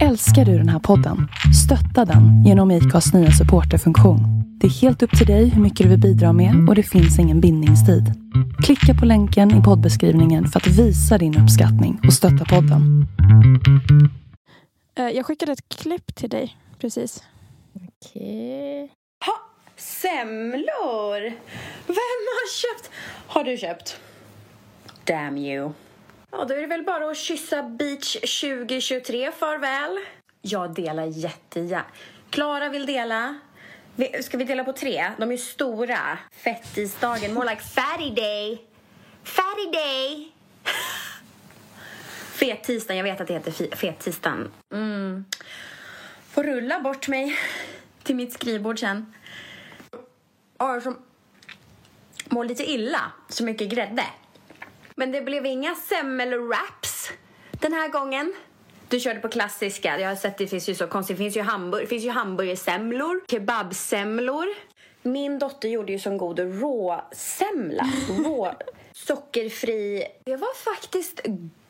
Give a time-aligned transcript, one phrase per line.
[0.00, 1.28] Älskar du den här podden?
[1.64, 4.18] Stötta den genom IKAs nya supporterfunktion.
[4.60, 7.18] Det är helt upp till dig hur mycket du vill bidra med och det finns
[7.18, 8.04] ingen bindningstid.
[8.64, 13.06] Klicka på länken i poddbeskrivningen för att visa din uppskattning och stötta podden.
[14.98, 17.22] Eh, Jag skickade ett klipp till dig precis.
[17.74, 18.90] Okej.
[19.26, 19.32] Ha!
[19.76, 21.20] Semlor!
[21.86, 22.90] Vem har köpt?
[23.26, 23.96] Har du köpt?
[25.04, 25.70] Damn you.
[26.32, 29.98] Ja, då är det väl bara att kyssa Beach 2023 farväl.
[30.42, 31.84] Jag delar jättegärna.
[32.30, 33.38] Klara vill dela.
[34.22, 35.10] Ska vi dela på tre?
[35.18, 36.18] De är stora.
[36.32, 37.34] Fettisdagen.
[37.34, 38.66] More like fatty day.
[39.22, 40.32] Fatty day!
[42.32, 44.50] Fettisdagen, Jag vet att det heter fettisdagen.
[44.72, 45.24] Mm.
[46.30, 47.38] Får rulla bort mig
[48.02, 49.14] till mitt skrivbord sen.
[50.58, 50.98] Ja, som
[52.24, 53.12] mår lite illa.
[53.28, 54.04] Så mycket grädde.
[55.02, 57.10] Men det blev inga semmelwraps
[57.50, 58.34] den här gången.
[58.88, 60.00] Du körde på klassiska.
[60.00, 61.16] Jag har sett det finns ju så konstigt.
[61.16, 64.46] Det finns ju, hamburg- finns ju hamburgersemlor, kebabsemlor.
[65.02, 67.84] Min dotter gjorde ju som god råsemla.
[68.24, 68.52] Rå,
[68.92, 70.04] sockerfri.
[70.24, 71.20] Det var faktiskt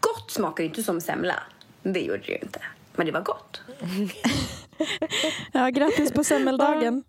[0.01, 0.31] gott.
[0.31, 1.43] Smakar ju inte som semla.
[1.83, 2.61] Det gjorde det ju inte.
[2.97, 3.61] Men det var gott.
[5.53, 7.05] Ja, grattis på semmeldagen.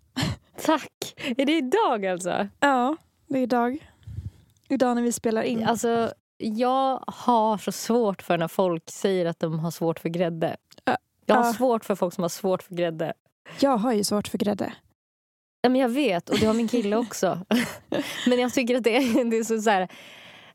[0.62, 1.14] Tack!
[1.36, 2.48] Är det idag alltså?
[2.60, 2.96] Ja,
[3.28, 3.78] det är idag.
[4.68, 5.64] Idag när vi spelar in.
[5.64, 10.56] Alltså, jag har så svårt för när folk säger att de har svårt för grädde.
[11.26, 13.12] Jag har svårt för folk som har svårt för grädde.
[13.60, 14.72] Jag har ju svårt för grädde.
[15.62, 17.46] Ja, men jag vet, och det har min kille också.
[18.26, 19.88] men jag tycker att det är, det är så, så här,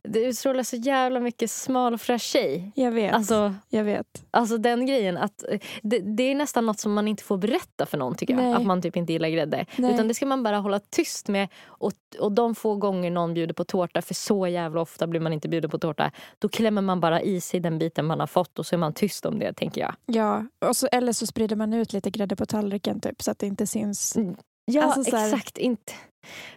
[0.03, 2.71] det utstrålar så jävla mycket smal och fräsch tjej.
[2.75, 3.13] Jag vet.
[3.13, 4.25] Alltså, jag vet.
[4.31, 5.43] alltså den grejen, att
[5.81, 8.43] det, det är nästan något som man inte får berätta för någon tycker jag.
[8.43, 8.53] Nej.
[8.53, 9.65] Att man typ inte gillar grädde.
[9.75, 9.93] Nej.
[9.93, 11.47] Utan det ska man bara hålla tyst med.
[11.65, 15.33] Och, och de få gånger någon bjuder på tårta, för så jävla ofta blir man
[15.33, 16.11] inte bjuden på tårta.
[16.39, 18.93] Då klämmer man bara i sig den biten man har fått och så är man
[18.93, 19.95] tyst om det tänker jag.
[20.05, 23.39] Ja, och så, eller så sprider man ut lite grädde på tallriken typ, så att
[23.39, 24.17] det inte syns.
[24.65, 25.93] Ja Alltså så här- exakt, inte.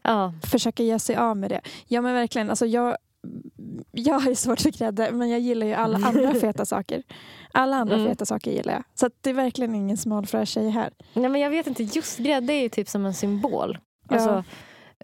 [0.03, 0.35] Ja.
[0.51, 1.61] Försöka ge sig av med det.
[1.89, 2.97] Ja men verkligen, alltså jag,
[3.91, 7.03] jag har ju svårt för grädde men jag gillar ju alla andra feta saker.
[7.53, 8.07] Alla andra Mm.
[8.09, 8.83] feta saker gillar jag.
[8.95, 10.93] Så det är verkligen ingen smal fräsch tjej här.
[11.15, 13.79] Nej, men jag vet inte, just grädde är ju typ som en symbol.
[14.09, 14.15] Ja.
[14.17, 14.45] Alltså,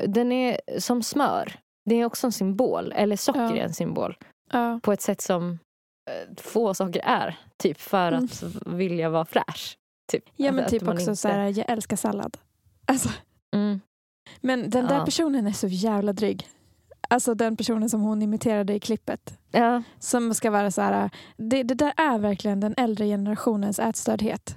[0.06, 1.58] Den är som smör.
[1.84, 2.92] Det är också en symbol.
[2.92, 3.56] Eller socker Ja.
[3.56, 4.16] är en symbol.
[4.52, 5.58] Ja, På ett sätt som
[6.10, 7.38] eh, få saker är.
[7.56, 8.24] Typ för Mm.
[8.24, 9.76] att vilja vara fräsch.
[10.12, 10.24] Typ.
[10.36, 12.36] ja men att typ också inte- så här, jag älskar sallad.
[12.86, 13.08] Alltså,
[13.54, 13.80] Mm.
[14.40, 16.46] men den där personen är så jävla dryg.
[17.08, 19.38] Alltså den personen som hon imiterade i klippet.
[19.50, 24.56] Ja, Som ska vara så här, det, det där är verkligen den äldre generationens ätstördhet.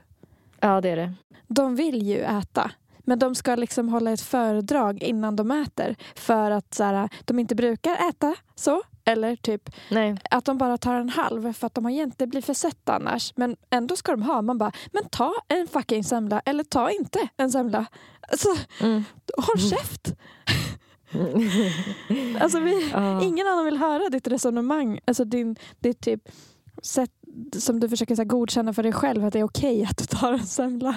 [0.60, 1.14] ja, det är det.
[1.48, 2.72] De vill ju äta.
[3.00, 5.96] Men de ska liksom hålla ett föredrag innan de äter.
[6.16, 8.82] För att så här, de inte brukar äta så.
[9.06, 10.18] Eller typ Nej.
[10.30, 13.34] att de bara tar en halv för att de har inte blir för sött annars.
[13.36, 14.42] Men ändå ska de ha.
[14.42, 17.86] Man bara, men ta en fucking semla eller ta inte en semla.
[18.32, 18.50] Alltså,
[18.82, 19.04] Mm.
[19.38, 20.14] håll käft!
[22.40, 23.24] Alltså, vi, Ja.
[23.24, 25.00] Ingen annan vill höra ditt resonemang.
[25.06, 26.30] Alltså din, ditt typ
[26.82, 27.12] sätt
[27.58, 30.06] som du försöker så här, godkänna för dig själv att det är okej att du
[30.06, 30.96] tar en semla.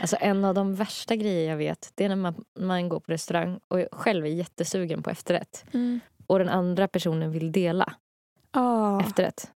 [0.00, 3.12] Alltså en av de värsta grejer jag vet det är när man, man går på
[3.12, 5.64] restaurang och själv är jättesugen på efterrätt.
[6.26, 7.92] Och den andra personen vill dela
[8.50, 9.50] Ah, efterrätt.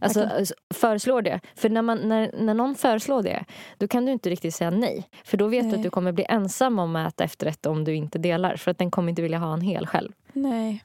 [0.00, 0.38] Alltså Verkligen.
[0.38, 1.40] alltså, föreslår det.
[1.54, 3.44] För när, man, när, när någon föreslår det
[3.78, 5.08] då kan du inte riktigt säga nej.
[5.24, 5.76] För då vet du Nej.
[5.76, 8.56] att du kommer bli ensam om att äta efterrätt om du inte delar.
[8.56, 10.12] För att den kommer inte vilja ha en hel själv.
[10.32, 10.84] nej.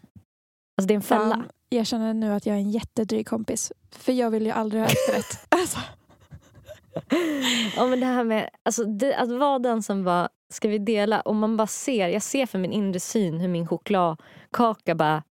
[0.78, 1.36] Alltså det är en fälla.
[1.36, 3.72] Fan, jag känner nu att jag är en jättedryg kompis.
[3.92, 5.46] För jag vill ju aldrig ha efterrätt.
[5.50, 5.80] alltså,
[7.76, 11.22] Ja, men det här med alltså, det, att vara den som bara, ska vi dela?
[11.22, 15.24] Och man bara ser, jag ser för min inre syn hur min chokladkaka bara.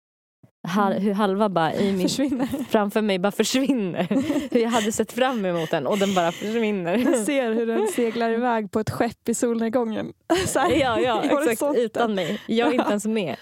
[1.00, 2.48] Hur halva bara i min, försvinner.
[2.70, 4.08] framför mig bara försvinner.
[4.52, 6.98] hur jag hade sett fram emot den och den bara försvinner.
[6.98, 10.14] Jag ser hur den seglar iväg på ett skepp i solnedgången.
[10.46, 11.78] Så här, ja, ja exakt.
[11.78, 12.42] Utan mig.
[12.46, 13.36] Jag är inte ens med.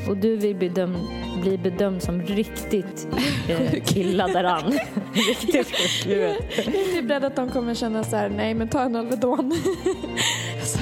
[0.09, 0.97] Och du vill bedöm,
[1.41, 3.09] bli bedömd som riktigt
[3.49, 4.79] eh, illa däran.
[5.13, 6.07] riktigt sjuk.
[6.07, 9.53] Jag är rädd att de kommer känna så här, nej men ta en Alvedon.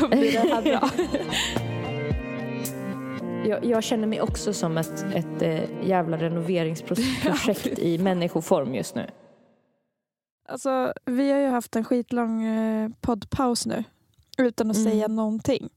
[0.01, 0.91] Så blir det här bra.
[3.47, 9.07] Jag, jag känner mig också som ett, ett eh, jävla renoveringsprojekt i människoform just nu.
[10.49, 13.85] Alltså, vi har ju haft en skitlång eh, poddpaus nu.
[14.39, 14.91] Utan att Mm.
[14.93, 15.69] säga någonting.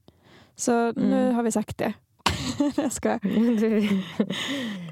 [0.56, 1.34] Så nu Mm.
[1.34, 1.92] har vi sagt det.
[2.76, 3.20] jag skojar.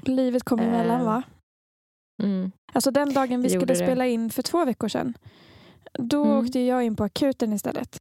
[0.09, 1.23] Livet kom Eh, emellan va?
[2.23, 2.51] mm.
[2.73, 3.75] Alltså den dagen vi skulle det.
[3.75, 5.13] spela in för två veckor sedan.
[5.93, 6.37] Då Mm.
[6.37, 7.97] åkte jag in på akuten istället.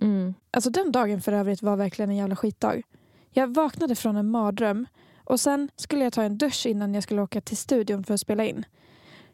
[0.00, 0.34] Mm.
[0.50, 2.82] Alltså den dagen för övrigt var verkligen en jävla skitdag.
[3.30, 4.86] Jag vaknade från en mardröm
[5.24, 8.20] Och sen skulle jag ta en dusch innan jag skulle åka till studion för att
[8.20, 8.64] spela in.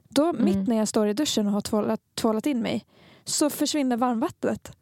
[0.08, 0.44] Då, Mm.
[0.44, 2.84] mitt när jag står i duschen och har tvålat, tvålat in mig,
[3.24, 4.72] så försvinner varmvattnet.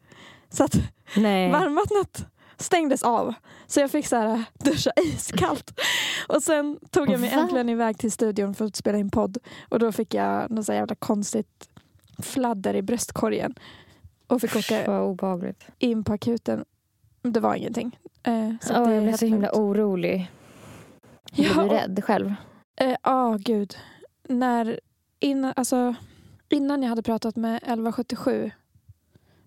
[0.50, 0.74] Så att
[1.16, 1.50] Nej.
[1.52, 2.26] varmvattnet
[2.56, 3.34] stängdes av.
[3.66, 5.80] Så jag fick så här duscha iskallt.
[6.28, 9.38] Och sen tog jag mig äntligen iväg till studion för att spela in podd.
[9.68, 11.68] Och då fick jag något så jävla konstigt
[12.22, 13.54] fladder i bröstkorgen.
[14.28, 15.66] Och fick åka vad obehagligt.
[15.78, 16.64] in på akuten.
[17.22, 17.98] Det var ingenting.
[18.22, 19.58] Eh, så är jag blev så himla lugnt.
[19.58, 20.30] orolig.
[21.32, 22.34] Blev Ja, rädd själv?
[22.76, 23.76] Ja, ah, gud.
[24.28, 24.80] När,
[25.18, 25.94] innan, alltså,
[26.48, 28.50] innan jag hade pratat med 1177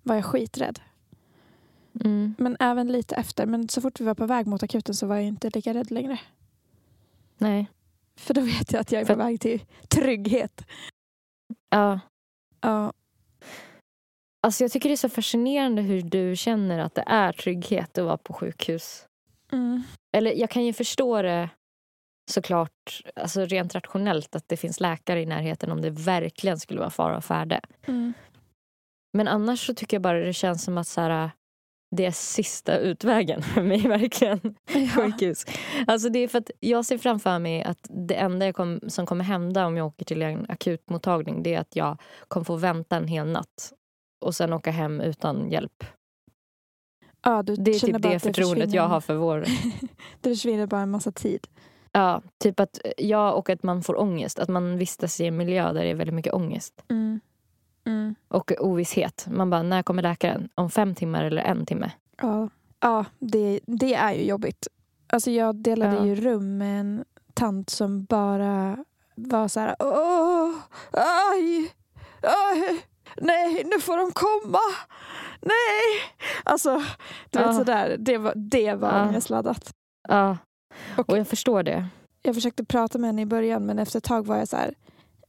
[0.04, 0.80] var jag skiträdd.
[2.04, 2.36] Mm.
[2.38, 3.46] Men även lite efter.
[3.46, 5.92] Men så fort vi var på väg mot akuten så var jag inte lika rädd
[5.92, 6.20] längre.
[7.38, 7.68] Nej.
[8.16, 10.66] För då vet jag att jag är För- på väg till trygghet.
[11.70, 12.00] Ja.
[12.62, 12.94] Ja,
[14.44, 18.06] Alltså jag tycker det är så fascinerande hur du känner att det är trygghet att
[18.06, 19.06] vara på sjukhus.
[19.52, 19.84] mm,
[20.18, 21.50] Eller jag kan ju förstå det
[22.32, 26.90] såklart alltså rent rationellt att det finns läkare i närheten om det verkligen skulle vara
[26.90, 27.62] fara och färde.
[27.88, 28.14] mm,
[29.14, 31.32] Men annars så tycker jag bara det känns som att så här,
[31.96, 34.56] det är sista utvägen för mig verkligen.
[34.74, 34.88] ja.
[34.88, 35.46] Sjukhus.
[35.88, 39.24] Alltså det är för att jag ser framför mig att det enda kom, som kommer
[39.24, 41.98] hända om jag åker till en akutmottagning det är att jag
[42.28, 43.74] kommer få vänta en hel natt
[44.22, 45.84] och sen åka hem utan hjälp.
[47.24, 49.46] ja, Det är typ det förtroendet jag har för vår...
[50.22, 51.48] det försvinner bara en massa tid.
[51.92, 54.40] Ja, typ att jag och att man får ångest.
[54.40, 56.84] Att man vistas i en miljö där det är väldigt mycket ångest.
[56.90, 57.20] Mm.
[57.86, 58.16] Mm.
[58.28, 59.28] Och ovisshet.
[59.32, 60.50] Man bara, när kommer läkaren?
[60.56, 61.92] Om fem timmar eller en timme?
[62.22, 64.68] Ja, ja det, det är ju jobbigt.
[65.08, 66.06] Alltså jag delade Ja.
[66.06, 67.04] ju rum med en
[67.34, 68.86] tant som bara
[69.16, 69.76] var så här...
[69.80, 70.54] Åh,
[70.92, 71.72] aj,
[72.22, 72.82] aj,
[73.18, 74.60] nej, nu får de komma.
[75.42, 76.02] Nej!
[76.44, 76.84] Alltså,
[77.30, 77.48] du Ja.
[77.48, 77.96] vet sådär.
[78.00, 79.08] Det var, det var Ja.
[79.08, 79.74] ångestladdat.
[80.08, 80.38] Ja,
[80.98, 81.86] Och- och jag förstår det.
[82.22, 84.74] Jag försökte prata med henne i början men efter ett tag var jag så här...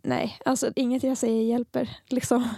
[0.02, 1.96] Nej, alltså inget jag säger hjälper.
[2.08, 2.48] Liksom.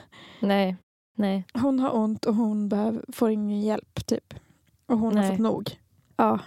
[0.41, 0.76] Nej,
[1.17, 1.44] nej.
[1.55, 4.35] Hon har ont och hon behöver, får ingen hjälp typ.
[4.87, 5.31] Och hon har Nej.
[5.31, 5.79] fått nog.
[6.17, 6.38] Ja.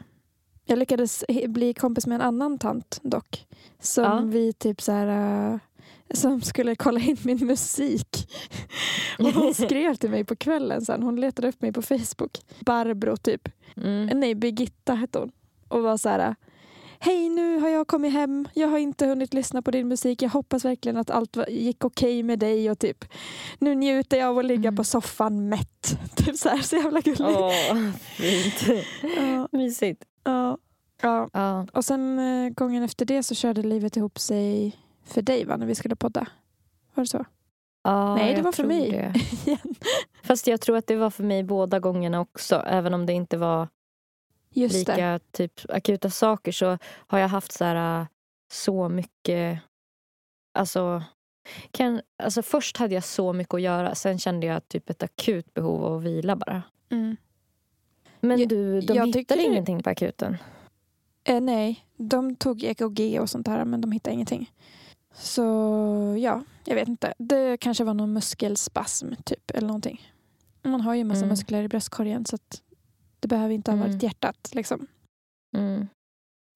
[0.66, 3.48] Jag lyckades bli kompis med en annan tant dock.
[3.80, 4.22] Som Ja.
[4.26, 5.60] vi typ så här...
[6.14, 8.30] som skulle kolla in min musik.
[9.20, 11.04] och hon skrev till mig på kvällen sen.
[11.04, 12.38] Hon letade upp mig på Facebook.
[12.60, 13.50] Barbro typ.
[13.78, 14.20] Mm.
[14.20, 15.32] Nej, Birgitta hette hon.
[15.68, 16.36] Och var så här...
[17.00, 18.48] Hej, nu har jag kommit hem.
[18.54, 20.22] Jag har inte hunnit lyssna på din musik.
[20.22, 22.72] Jag hoppas verkligen att allt gick okej med dig.
[22.72, 23.06] Och typ,
[23.60, 24.76] nu njuter jag av att ligga Mm.
[24.76, 26.00] på soffan mätt.
[26.16, 27.22] Typ så här, så jävla gulligt.
[27.22, 27.52] Åh,
[28.18, 28.84] fint.
[29.18, 30.04] Ja, Mysigt.
[30.24, 30.58] ja,
[31.02, 31.30] ja.
[31.34, 31.68] Ja.
[31.74, 34.78] Och sen eh, gången efter det så körde livet ihop sig
[35.08, 36.28] för dig va, när vi skulle podda.
[36.94, 37.26] Var det så?
[37.84, 38.92] Ja, Nej, det var för mig.
[38.92, 39.14] det.
[39.46, 39.76] Igen.
[40.24, 42.56] Fast jag tror att det var för mig båda gångerna också.
[42.68, 43.68] Även om det inte var
[44.50, 44.92] Just det.
[44.96, 46.78] lika typ, akuta saker så
[47.08, 48.08] har jag haft så, här, äh,
[48.52, 49.60] så mycket...
[50.54, 51.04] Alltså,
[51.72, 53.96] kan, alltså först hade jag så mycket att göra.
[53.96, 56.62] Sen kände jag typ ett akut behov av att vila bara.
[56.90, 57.18] Mm.
[58.20, 60.38] Men Jag- du, de jag hittade ingenting på akuten?
[61.24, 64.52] Eh, nej, de tog EKG och sånt här men de hittade ingenting.
[65.20, 65.44] Så
[66.20, 67.14] ja, jag vet inte.
[67.18, 70.02] Det kanske var någon muskelspasm typ eller någonting.
[70.64, 71.30] Man har ju en massa Mm.
[71.30, 72.62] muskler i bröstkorgen så att
[73.20, 74.00] det behöver inte ha varit Mm.
[74.00, 74.50] hjärtat.
[74.54, 74.88] Liksom.
[75.58, 75.88] Mm.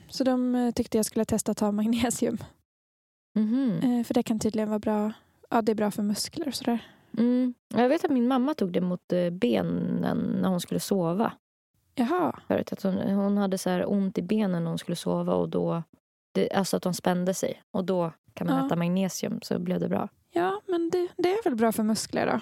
[0.09, 2.37] Så de eh, tyckte jag skulle testa att ta magnesium.
[3.83, 5.13] Eh, för det kan tydligen vara bra.
[5.49, 6.80] Ja, det är bra för muskler och sådär.
[7.18, 7.53] Mm.
[7.73, 11.33] Jag vet att min mamma tog det mot eh, benen när hon skulle sova.
[11.95, 12.73] Jaha, Förut.
[12.73, 15.33] Att hon, hon hade så här ont i benen när hon skulle sova.
[15.33, 15.83] och då,
[16.31, 17.61] det, Alltså att de spände sig.
[17.71, 18.66] Och då kan man Ja.
[18.66, 20.09] äta magnesium så blev det bra.
[20.33, 22.40] ja men det, det är väl bra för muskler då.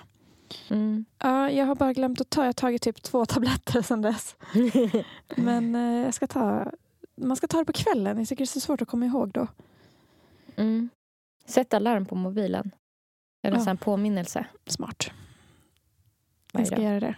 [0.75, 1.05] Mm.
[1.19, 2.41] Ja, jag har bara glömt att ta.
[2.41, 4.35] Jag har tagit typ två tabletter sedan dess.
[5.35, 6.71] Men eh, jag ska ta,
[7.15, 8.17] man ska ta det på kvällen.
[8.19, 9.47] Jag tycker det är så svårt att komma ihåg då.
[10.55, 10.89] Mm.
[11.45, 12.71] Sätt alarm på mobilen.
[13.43, 13.69] Eller Ja.
[13.69, 14.45] en påminnelse.
[14.67, 15.11] Smart.
[16.53, 17.15] Jag ska göra det.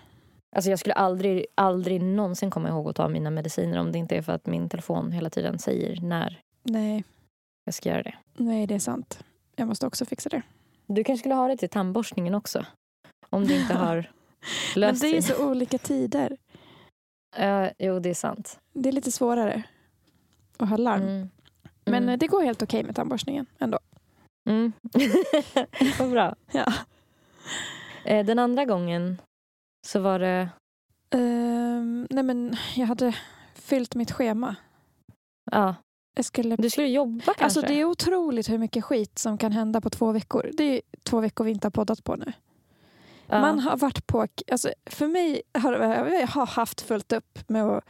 [0.55, 4.15] Alltså jag skulle aldrig, aldrig någonsin komma ihåg att ta mina mediciner om det inte
[4.15, 7.03] är för att min telefon hela tiden säger när Nej,
[7.65, 8.15] jag ska göra det.
[8.33, 9.23] nej, det är sant.
[9.55, 10.41] Jag måste också fixa det.
[10.87, 12.65] Du kanske skulle ha det till tandborstningen också.
[13.29, 16.37] Om du inte har Men löst det är så olika tider.
[17.37, 18.59] Ja, jo, det är sant.
[18.73, 19.63] Det är lite svårare
[20.57, 21.01] att ha larm.
[21.01, 21.29] Mm.
[21.85, 22.09] Men Mm.
[22.09, 23.79] eh, det går helt okej med tandborstningen ändå.
[24.49, 24.73] Mm.
[25.99, 26.35] Vad bra.
[26.51, 26.73] Ja.
[28.05, 29.21] Eh, Den andra gången
[29.87, 30.49] så var det...
[31.09, 33.15] Ehm, nej men jag hade
[33.55, 34.55] fyllt mitt schema.
[35.51, 35.75] Ja,
[36.19, 36.55] skulle...
[36.55, 37.43] du skulle jobba kanske?
[37.43, 40.51] Alltså det är otroligt hur mycket skit som kan hända på två veckor.
[40.53, 42.33] Det är två veckor vi inte har poddat på nu.
[43.27, 43.41] ja.
[43.41, 44.27] Man har varit på...
[44.51, 47.83] Alltså för mig har jag har haft fullt upp med att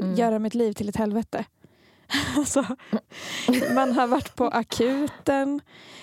[0.00, 0.14] Mm.
[0.14, 1.44] göra mitt liv till ett helvete.
[2.36, 2.64] Alltså,
[3.74, 5.60] man har varit på akuten,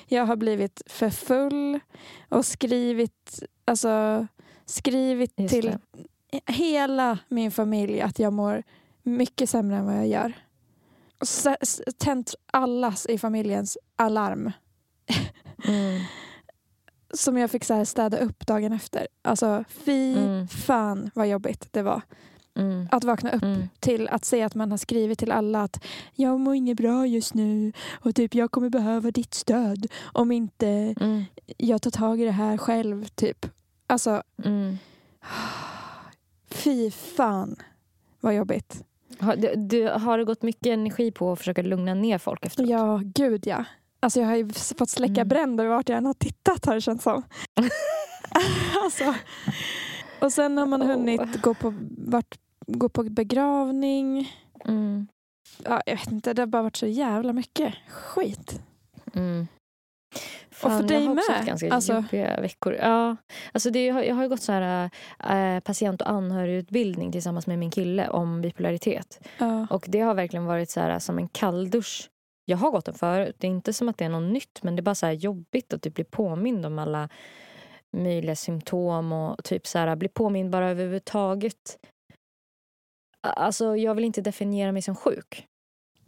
[0.08, 1.80] jag har blivit för full
[2.30, 4.28] och skrivit, alltså,
[4.66, 5.78] skrivit till
[6.46, 8.64] hela min familj att jag mår
[9.04, 10.34] mycket sämre än vad jag gör.
[11.98, 14.52] Tänt allas i familjens alarm
[15.68, 16.02] Mm.
[17.14, 19.08] som jag fick så städa upp dagen efter.
[19.22, 20.48] Alltså fy Mm.
[20.48, 22.02] fan vad jobbigt det var.
[22.56, 22.88] Mm.
[22.92, 23.70] Att vakna upp Mm.
[23.80, 25.84] till att se att man har skrivit till alla att
[26.14, 30.68] jag mår inget bra just nu och typ jag kommer behöva ditt stöd om inte
[31.00, 31.24] Mm.
[31.58, 33.06] jag tar tag i det här själv.
[33.06, 33.46] typ.
[33.88, 34.78] Alltså Mm.
[36.50, 37.56] fy fan
[38.20, 38.84] vad jobbigt.
[39.20, 42.70] Har, du, du, har det gått mycket energi på att försöka lugna ner folk efteråt?
[42.70, 43.66] Ja, gud ja.
[44.00, 45.28] Alltså jag har ju fått släcka Mm.
[45.28, 47.24] bränder vart jag än har tittat har det känts som.
[48.84, 49.16] alltså.
[50.22, 52.38] Och sen har man hunnit gå på, vart,
[52.68, 54.34] gå på begravning.
[54.66, 55.08] Mm.
[55.64, 58.60] Ja, jag vet inte, det har bara varit så jävla mycket skit.
[59.14, 59.48] Mm.
[60.64, 61.94] Och för dig jag har också med, haft ganska alltså.
[61.94, 62.74] jobbiga veckor.
[62.74, 63.16] Ja,
[63.52, 67.72] alltså det, jag har ju gått så här, äh, patient och anhörigutbildning tillsammans med min
[67.72, 69.28] kille om bipolaritet.
[69.38, 69.68] Ja.
[69.70, 72.10] Och det har verkligen varit så här, som en kalldusch.
[72.46, 73.36] Jag har gått den förut.
[73.40, 75.14] Det är inte som att det är något nytt men det är bara så här
[75.14, 77.10] jobbigt att typ bli påmind om alla
[77.98, 81.78] möjliga symptom och typ så här, bli påmind bara överhuvudtaget.
[83.22, 85.48] Alltså jag vill inte definiera mig som sjuk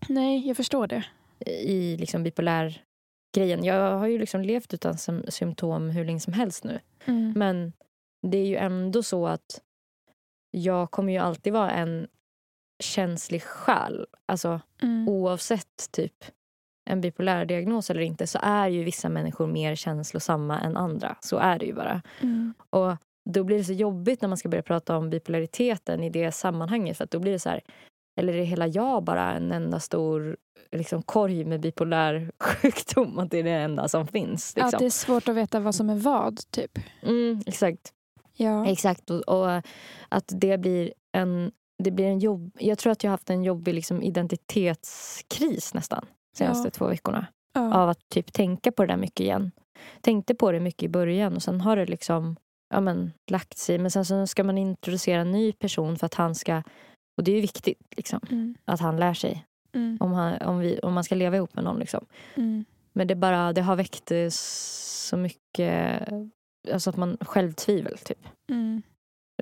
[0.08, 1.06] Nej, jag förstår det.
[1.46, 2.84] i liksom bipolär
[3.36, 3.64] grejen.
[3.64, 6.80] Jag har ju liksom levt utan sym- symptom hur länge som helst nu.
[7.06, 7.34] Mm.
[7.36, 7.74] Men
[8.28, 9.62] det är ju ändå så att
[10.52, 12.08] jag kommer ju alltid vara en
[12.84, 14.06] känslig själ.
[14.26, 15.10] Alltså Mm.
[15.10, 16.14] oavsett typ
[16.90, 21.16] en bipolär diagnos eller inte så är ju vissa människor mer känslosamma än andra.
[21.22, 22.02] Så är det ju bara.
[22.22, 22.54] Mm.
[22.70, 22.96] Och
[23.30, 26.98] då blir det så jobbigt när man ska börja prata om bipolariteten i det sammanhanget.
[26.98, 27.62] För att då blir det så här,
[28.20, 30.38] eller är hela jag bara en enda stor
[30.72, 33.20] liksom, korg med bipolär sjukdom?
[33.20, 34.58] Att det är det enda som finns.
[34.58, 34.78] Att Liksom.
[34.80, 36.80] det är svårt att veta vad som är vad, typ.
[37.02, 37.94] Mm, exakt.
[38.36, 38.68] Ja.
[38.68, 39.10] Exakt.
[39.10, 39.62] Och, och
[40.10, 41.52] att det blir en...
[41.84, 46.06] Det blir en jobb, jag tror att jag har haft en jobbig liksom, identitetskris nästan
[46.38, 46.72] senaste Ja.
[46.72, 47.28] två veckorna.
[47.54, 47.74] Ja.
[47.74, 49.52] Av att typ tänka på det där mycket igen.
[50.02, 52.36] Tänkte på det mycket i början och sen har det liksom
[52.70, 53.78] ja, men, lagt sig.
[53.78, 56.64] Men sen så ska man introducera en ny person för att han ska...
[57.20, 58.56] Och det är viktigt liksom, Mm.
[58.66, 59.46] att han lär sig
[59.76, 59.98] Mm.
[60.00, 61.80] om, han, om, vi, om man ska leva ihop med någon.
[61.80, 62.06] Liksom.
[62.36, 62.66] Mm.
[62.94, 66.08] Men det, bara, det har väckt eh, så mycket...
[66.74, 68.28] Alltså att man självtvivel, typ.
[68.52, 68.82] Mm.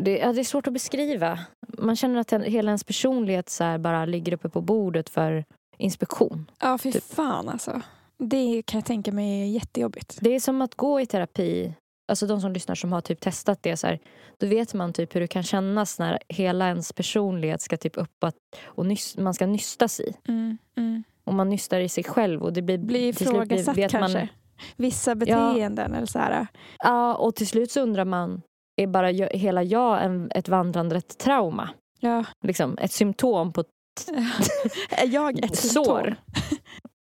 [0.02, 1.40] Det, ja, det är svårt att beskriva.
[1.78, 5.46] Man känner att hela ens personlighet så bara ligger uppe på bordet för
[5.78, 6.52] inspektion.
[6.60, 7.04] Ja, fy Typ.
[7.04, 7.82] fan alltså.
[8.20, 10.18] Det kan jag tänka mig är jättejobbigt.
[10.22, 11.74] Det är som att gå i terapi.
[12.08, 13.78] Alltså de som lyssnar som har typ testat det.
[13.78, 14.00] Så här,
[14.38, 18.24] då vet man typ hur det kan kännas när hela ens personlighet ska typ upp
[18.24, 18.36] att,
[18.66, 20.14] och nys, man ska nystas i.
[20.28, 20.58] Mm.
[20.78, 21.04] Mm.
[21.24, 22.44] Och man nystar i sig själv.
[22.44, 24.20] Och det blir, blir- ifrågasatt vet kanske.
[24.20, 24.28] Man,
[24.76, 26.48] Vissa beteenden eller så här.
[26.80, 28.42] ja, och till slut så undrar man,
[28.76, 31.70] är bara jag, hela jag en, ett vandrande trauma?
[32.00, 32.24] Ja.
[32.44, 33.64] Liksom, ett symptom på
[34.90, 36.16] är jag ett sår.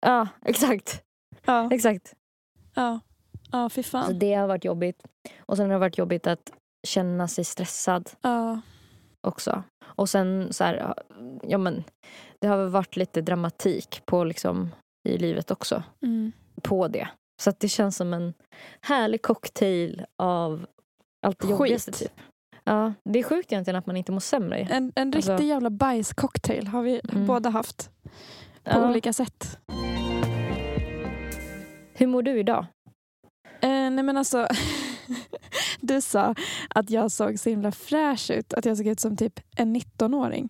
[0.02, 1.02] Ja, exakt.
[1.46, 1.70] Ja.
[1.72, 2.14] exakt.
[2.76, 3.00] Ja.
[3.52, 4.20] Ja, fy Så fan.
[4.20, 5.04] det har varit jobbigt.
[5.40, 6.52] Och sen har det varit jobbigt att
[6.88, 8.62] känna sig stressad Ja.
[9.28, 9.64] också.
[9.86, 10.94] Och sen så här,
[11.44, 11.84] ja men
[12.42, 14.70] det har varit lite dramatik på liksom
[15.10, 15.84] i livet också.
[16.02, 16.32] Mm.
[16.64, 17.08] På det.
[17.42, 18.34] Så det känns som en
[18.82, 20.66] härlig cocktail av
[21.28, 21.52] allt det Skit.
[21.52, 22.12] jobbigaste typ.
[22.64, 24.58] Ja, det är sjukt egentligen att man inte mår sämre.
[24.60, 27.28] En, en Alltså- riktig jävla bajscocktail har vi Mm.
[27.28, 27.90] båda haft.
[28.04, 28.10] På
[28.80, 28.90] Ja.
[28.90, 29.60] olika sätt.
[31.94, 32.66] Hur mår du idag?
[33.66, 34.48] Eh, nej men alltså.
[35.80, 36.36] du sa
[36.70, 38.54] att jag såg så himla fräsch ut.
[38.54, 40.50] Att jag såg ut som typ en 19-åring.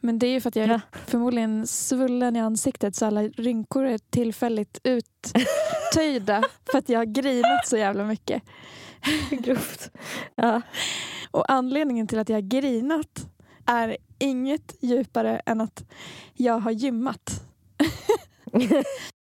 [0.00, 0.80] Men det är ju för att jag är Ja.
[1.06, 6.42] förmodligen svullen i ansiktet så alla rynkor är tillfälligt uttöjda.
[6.70, 8.42] för att jag har grinat så jävla mycket.
[9.30, 9.90] Grovt.
[10.34, 10.60] Ja.
[11.30, 13.26] Och anledningen till att jag har grinat
[13.66, 15.84] är inget djupare än att
[16.34, 17.42] jag har gymmat.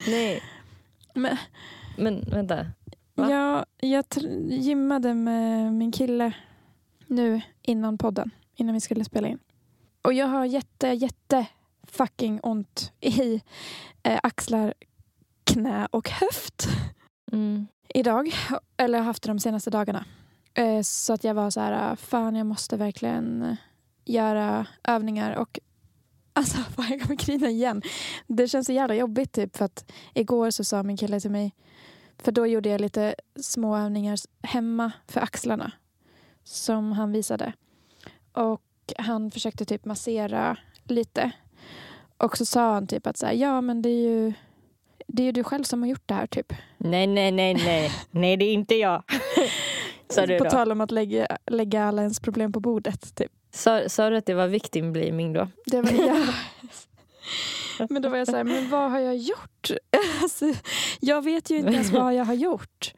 [0.06, 0.42] Nej,
[1.14, 1.36] Men
[1.98, 2.66] men vänta.
[3.14, 3.30] Va?
[3.30, 4.04] jag, jag
[4.48, 6.32] gymmade med min kille
[7.06, 9.38] nu innan podden, innan vi skulle spela in.
[10.02, 11.46] Och jag har jätte, jätte
[11.82, 13.40] fucking ont i
[14.02, 14.74] eh, axlar,
[15.44, 16.68] knä och höft
[17.32, 17.66] Mm.
[17.88, 18.30] idag.
[18.76, 20.04] Eller har haft det de senaste dagarna.
[20.54, 23.56] Eh, så att jag var så här, fan jag måste verkligen
[24.04, 25.58] göra övningar och
[26.36, 27.82] Alltså, fan, jag kommer grina igen.
[28.26, 31.54] Det känns så jävla jobbigt typ för att igår så sa min kille till mig,
[32.18, 35.72] för då gjorde jag lite små övningar hemma för axlarna
[36.44, 37.52] som han visade.
[38.32, 38.62] Och
[38.98, 41.30] han försökte typ massera lite.
[42.16, 44.32] Och så sa han typ att så här, ja men det är ju
[45.06, 46.52] det är ju du själv som har gjort det här typ.
[46.78, 47.90] Nej, nej, nej, nej.
[48.10, 49.02] Nej, det är inte jag.
[50.08, 50.50] Sa du På då?
[50.50, 53.14] tal om att lägga, lägga alla ens problem på bordet.
[53.14, 53.32] Typ.
[53.50, 55.48] Sa, sa du att det var victim blaming då?
[55.66, 56.26] Det var, ja.
[57.90, 59.70] Men då var jag så här, men vad har jag gjort?
[60.22, 60.44] Alltså,
[61.00, 62.94] jag vet ju inte ens vad jag har gjort.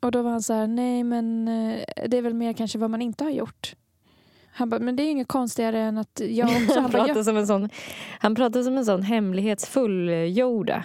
[0.00, 2.90] Och då var han så här, nej men eh, det är väl mer kanske vad
[2.90, 3.74] man inte har gjort.
[4.52, 6.80] Han bara, men det är inget konstigare än att jag också...
[6.80, 7.68] Han pratar, som en sån,
[8.18, 10.84] han pratar som en sån hemlighetsfull jorda.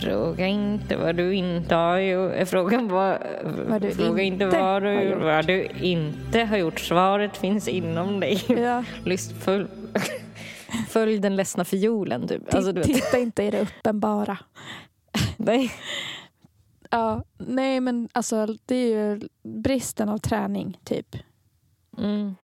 [0.00, 2.48] Fråga inte vad du inte har gjort.
[2.48, 3.18] Frågan vad,
[3.68, 5.22] Vad du fråga inte inte vad har du, gjort.
[5.22, 6.80] vad du inte har gjort.
[6.80, 8.44] Svaret finns inom dig.
[8.48, 9.68] ja, Lystfull.
[10.88, 12.54] Följ den ledsna fiolen typ.
[12.54, 12.94] Alltså, du vet.
[12.94, 14.38] titta inte i det uppenbara.
[15.36, 15.72] Nej.
[16.90, 21.16] Ja, nej men alltså det är ju bristen av träning typ.
[21.98, 22.34] Mm.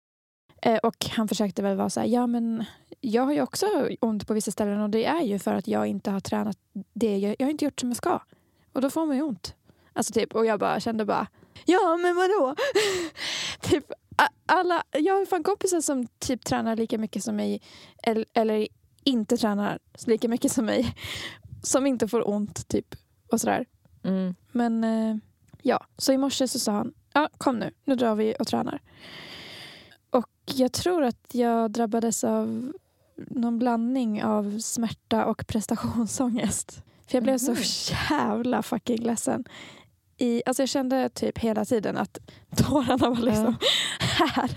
[0.63, 2.65] Eh, och han försökte väl vara så här, ja men
[3.01, 3.67] jag har ju också
[4.01, 6.59] ont på vissa ställen och det är ju för att jag inte har tränat
[6.93, 7.19] det.
[7.19, 8.21] Jag, jag har inte gjort som jag ska.
[8.73, 9.55] Och då får man ju ont.
[9.93, 11.27] Alltså typ, och jag bara kände bara,
[11.65, 12.55] ja men vadå?
[13.61, 13.93] typ,
[14.47, 17.63] alla, jag har fan kompisar som typ tränar lika mycket som mig
[18.03, 18.69] eller,
[19.05, 20.95] inte tränar lika mycket som mig.
[21.63, 22.95] Som inte får ont typ
[23.33, 23.67] och sådär.
[24.05, 24.35] Mm.
[24.53, 25.17] Men eh,
[25.63, 28.81] ja, så i morse så sa han, ja kom nu, nu drar vi och tränar.
[30.11, 32.73] Och jag tror att jag drabbades av
[33.17, 36.83] någon blandning av smärta och prestationsångest.
[37.07, 37.63] För jag blev så Mhm.
[38.11, 39.45] jävla fucking ledsen.
[40.19, 42.19] I, alltså jag kände typ hela tiden att
[42.57, 43.57] tårarna var liksom
[44.01, 44.51] här.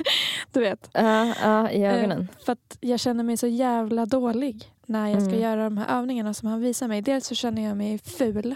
[0.52, 0.90] Du vet.
[0.94, 2.28] Ja, ja, i Eh, ögonen.
[2.46, 5.42] För att jag känner mig så jävla dålig när jag ska Mm.
[5.42, 7.02] göra de här övningarna som han visar mig.
[7.02, 8.56] Dels så känner jag mig ful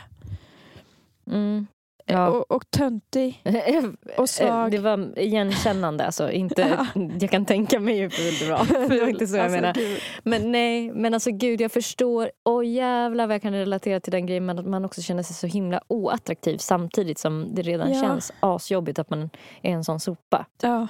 [1.28, 1.68] Mm.
[2.06, 2.28] Ja.
[2.30, 3.44] och, och töntig
[4.18, 4.72] och svag.
[4.72, 6.06] Det var igenkännande.
[6.06, 6.62] Alltså, inte,
[6.96, 7.02] Ja.
[7.20, 8.88] Jag kan tänka mig hur ful du var.
[8.90, 9.74] Det var inte så jag Alltså, menar.
[9.74, 10.00] gud.
[10.24, 12.32] Men nej, men alltså gud jag förstår.
[12.44, 14.46] Åh jävlar vad jag kan relatera till den grejen.
[14.46, 18.02] Men att man också känner sig så himla oattraktiv samtidigt som det redan Ja.
[18.02, 19.30] känns asjobbigt att man
[19.62, 20.46] är en sån sopa.
[20.62, 20.88] Ja.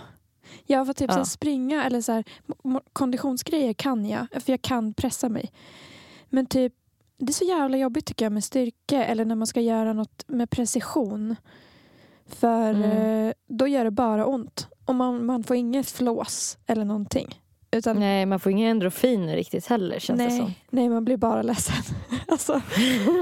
[0.66, 1.18] Jag var typ Ja.
[1.18, 2.24] så springa eller så här,
[2.94, 4.28] konditionsgrejer kan jag.
[4.32, 5.52] För jag kan pressa mig.
[6.30, 6.74] Men typ
[7.18, 10.24] det är så jävla jobbigt tycker jag med styrka eller när man ska göra något
[10.28, 11.36] med precision.
[12.28, 13.28] För Mm.
[13.28, 14.68] eh, då gör det bara ont.
[14.86, 17.40] Och man, man får inget flås eller någonting.
[17.72, 20.46] Utan, Nej, man får inga endorfiner riktigt heller känns det som.
[20.46, 21.76] nej, nej, man blir bara ledsen.
[22.28, 22.52] alltså,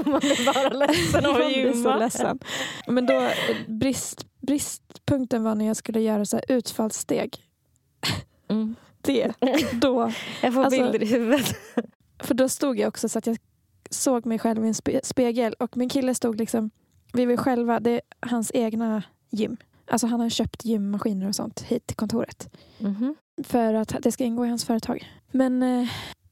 [0.06, 1.96] man är bara ledsen av man att blir gymma.
[1.96, 2.38] ledsen.
[2.86, 3.28] Men då,
[3.68, 7.36] brist, bristpunkten var när jag skulle göra så här utfallssteg.
[8.48, 8.74] Mm.
[9.02, 9.32] Det,
[9.72, 11.56] då Jag får Alltså- bilder i huvudet.
[12.22, 13.36] För då stod jag också så att jag
[13.92, 16.70] såg mig själv i en spe- spegel och min kille stod liksom,
[17.12, 19.56] vi var själva, det är hans egna gym.
[19.90, 22.48] Alltså han har köpt gymmaskiner och sånt hit till kontoret.
[22.78, 23.14] Mhm.
[23.44, 25.08] För att det ska ingå i hans företag.
[25.30, 25.88] Men eh,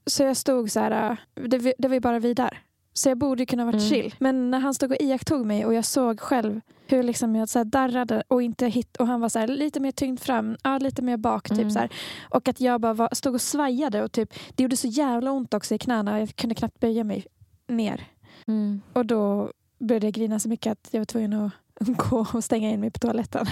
[0.07, 2.59] så jag stod så här, eh, det, det var ju bara vi där.
[2.93, 3.89] Så jag borde kunna varit Mm.
[3.89, 4.15] chill.
[4.19, 7.59] Men när han stod och iakttog mig och jag såg själv hur liksom jag så
[7.59, 10.79] här darrade och inte hit och han var så här, lite mer tyngd fram, ja,
[10.79, 11.49] lite mer bak.
[11.49, 11.71] Typ, Mm.
[11.71, 11.89] så här.
[12.31, 15.55] Och att jag bara var, stod och svajade och typ, det gjorde så jävla ont
[15.55, 16.21] också i knäna.
[16.21, 17.27] Jag kunde knappt böja mig
[17.71, 18.09] ner.
[18.47, 18.81] Mm.
[18.93, 21.53] Och då började jag grina så mycket att jag var tvungen att
[22.11, 23.47] gå och stänga in mig på toaletten.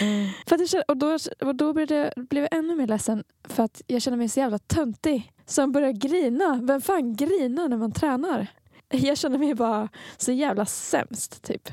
[0.00, 0.28] Mm.
[0.46, 1.90] För att jag och då, och då blev,
[2.30, 5.32] jag ännu mer ledsen för att jag kände mig så jävla töntig.
[5.46, 6.60] Som började grina.
[6.62, 8.46] Vem fan grinar när man tränar?
[8.92, 11.42] Jag kände mig bara så jävla sämst.
[11.42, 11.68] Typ.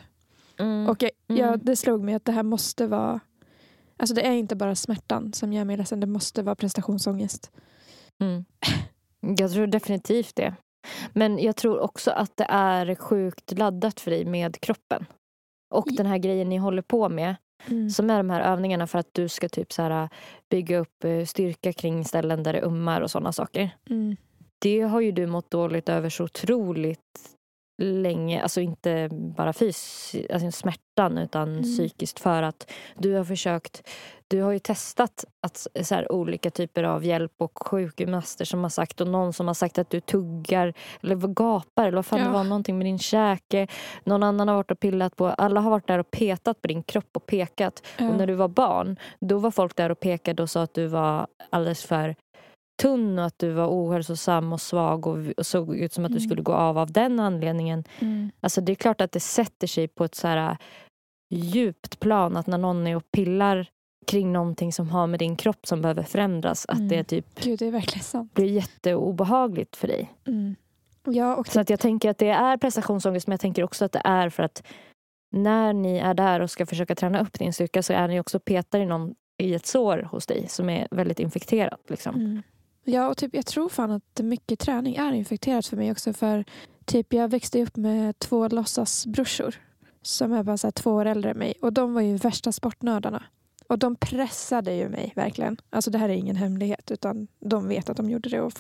[0.60, 0.90] Mm.
[0.90, 1.42] Och jag, Mm.
[1.42, 3.20] jag, det slog mig att det här måste vara...
[3.98, 6.00] Alltså det är inte bara smärtan som gör mig ledsen.
[6.00, 7.52] Det måste vara prestationsångest.
[8.20, 8.46] Mm.
[9.38, 10.56] Jag tror definitivt det.
[11.14, 15.06] Men jag tror också att det är sjukt laddat för dig med kroppen.
[15.74, 17.36] Och den här grejen ni håller på med.
[17.68, 17.90] Mm.
[17.90, 20.10] Som är de här övningarna för att du ska typ så här,
[20.50, 23.70] bygga upp eh, styrka kring ställen där det ummar och sådana saker.
[23.90, 24.16] Mm.
[24.60, 27.00] Det har ju du mått dåligt över så otroligt
[27.82, 28.42] länge.
[28.42, 31.64] Alltså inte bara fysiskt, alltså smärtan utan Mm.
[31.64, 32.20] psykiskt.
[32.20, 33.88] För att du har försökt,
[34.30, 38.70] du har ju testat att, så här, olika typer av hjälp och sjukgymnaster som har
[38.70, 42.26] sagt och någon som har sagt att du tuggar eller gapar eller vad fan Ja.
[42.26, 43.68] det var, någonting med din käke.
[44.04, 46.84] Någon annan har varit och pillat på, alla har varit där och petat på din
[46.84, 47.84] kropp och pekat.
[47.98, 48.10] Ja.
[48.10, 50.88] Och när du var barn, då var folk där och pekade och sa att du
[50.88, 52.16] var alldeles för
[52.82, 56.18] tunn och att du var ohälsosam och svag och, och såg ut som att du
[56.18, 56.30] Mm.
[56.30, 57.84] skulle gå av av den anledningen.
[58.00, 58.32] Mm.
[58.42, 60.58] Alltså det är klart att det sätter sig på ett så här
[61.34, 63.68] djupt plan att när någon är och pillar
[64.08, 66.88] kring någonting som har med din kropp som behöver förändras, att Mm.
[66.88, 68.34] det typ Gud, det är verkligen sant.
[68.34, 70.14] blir jätteobehagligt för dig.
[70.28, 70.56] Mm.
[71.06, 73.92] Ja, och Så att jag tänker att det är prestationsångest men jag tänker också att
[73.92, 74.64] det är för att
[75.32, 78.40] när ni är där och ska försöka träna upp din styrka så är ni också
[78.40, 81.80] petar i, någon, i ett sår hos dig som är väldigt infekterat.
[81.88, 82.16] Liksom.
[82.16, 82.42] Mm.
[82.84, 86.14] Ja, och typ, jag tror fan att mycket träning är infekterat för mig också.
[86.14, 86.46] För
[86.86, 89.56] typ, jag växte upp med två låtsasbrorsor
[90.02, 91.54] som är bara så två år äldre än mig.
[91.62, 93.24] Och de var ju värsta sportnördarna.
[93.70, 95.58] Och de pressade ju mig verkligen.
[95.70, 98.54] Alltså det här är ingen hemlighet utan de vet att de gjorde det och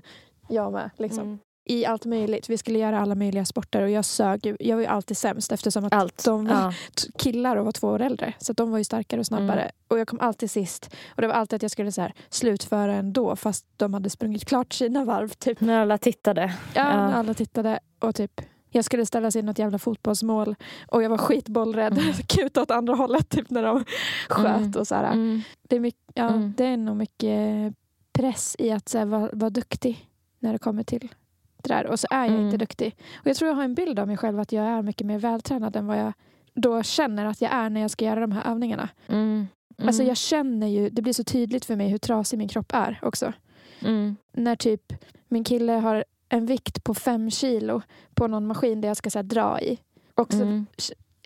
[0.48, 0.90] jag med.
[0.98, 1.22] Liksom.
[1.22, 1.38] Mm.
[1.66, 2.48] I allt möjligt.
[2.48, 4.56] Vi skulle göra alla möjliga sporter och jag sög.
[4.60, 6.24] Jag var ju alltid sämst eftersom att Allt.
[6.24, 6.72] de var Ja.
[7.18, 8.32] killar och var två år äldre.
[8.38, 9.60] Så de var ju starkare och snabbare.
[9.60, 9.72] Mm.
[9.88, 10.94] Och jag kom alltid sist.
[11.08, 14.44] Och det var alltid att jag skulle så här, slutföra ändå fast de hade sprungit
[14.44, 15.28] klart sina varv.
[15.28, 15.60] Typ.
[15.60, 16.42] När alla tittade.
[16.74, 17.06] Ja, Ja.
[17.06, 18.40] när alla tittade och typ
[18.74, 20.54] jag skulle ställas in något jävla fotbollsmål
[20.88, 21.98] och jag var skitbollrädd.
[21.98, 22.12] Mm.
[22.28, 23.84] Kuta åt andra hållet typ när de
[24.28, 24.72] sköt Mm.
[24.78, 25.12] och så här.
[25.12, 25.40] Mm.
[25.62, 26.54] Det, är mycket, ja, Mm.
[26.56, 27.74] det är nog mycket
[28.12, 30.08] press i att här, vara, vara duktig
[30.38, 31.08] när det kommer till
[31.62, 31.86] det där.
[31.86, 32.44] Och så är jag Mm.
[32.44, 32.96] inte duktig.
[33.20, 35.18] Och jag tror jag har en bild av mig själv att jag är mycket mer
[35.18, 36.12] vältränad än vad jag
[36.54, 38.88] då känner att jag är när jag ska göra de här övningarna.
[39.08, 39.46] Mm.
[39.82, 42.98] Alltså jag känner ju, det blir så tydligt för mig hur trasig min kropp är
[43.02, 43.32] också.
[44.32, 44.92] När typ
[45.28, 47.82] min kille har en vikt på fem kilo
[48.14, 49.78] på någon maskin där jag ska så här, dra i.
[50.14, 50.66] Och så Mm.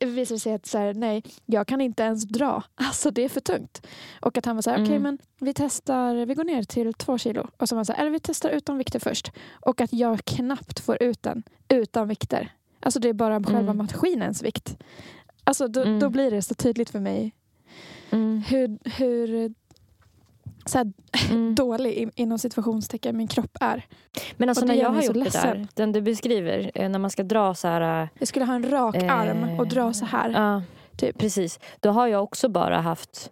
[0.01, 2.62] visar det sig att så här, nej, jag kan inte ens dra.
[2.75, 3.87] Alltså det är för tungt.
[4.21, 5.03] Och att han var så här, okej Mm.
[5.03, 7.49] men vi testar, vi går ner till två kilo.
[7.57, 9.33] Och så var han så här, eller vi testar utan vikter först.
[9.51, 12.53] Och att jag knappt får ut den utan vikter.
[12.81, 13.77] Alltså det är bara själva Mm.
[13.77, 14.77] maskinens vikt.
[15.44, 15.99] Alltså då, Mm.
[16.01, 17.35] då blir det så tydligt för mig
[18.11, 18.42] Mm.
[18.49, 19.55] hur, hur
[20.68, 20.92] så här,
[21.31, 21.54] Mm.
[21.54, 23.85] dålig in- inom situationstecken min kropp är.
[24.37, 27.22] Men alltså när jag har gjort det där, den du beskriver, eh, när man ska
[27.22, 28.02] dra så här...
[28.02, 30.31] eh, Jag skulle ha en rak Eh, arm och dra så här.
[30.31, 30.62] Ja,
[30.96, 31.18] Typ.
[31.18, 31.61] precis.
[31.81, 33.31] Då har jag också bara haft...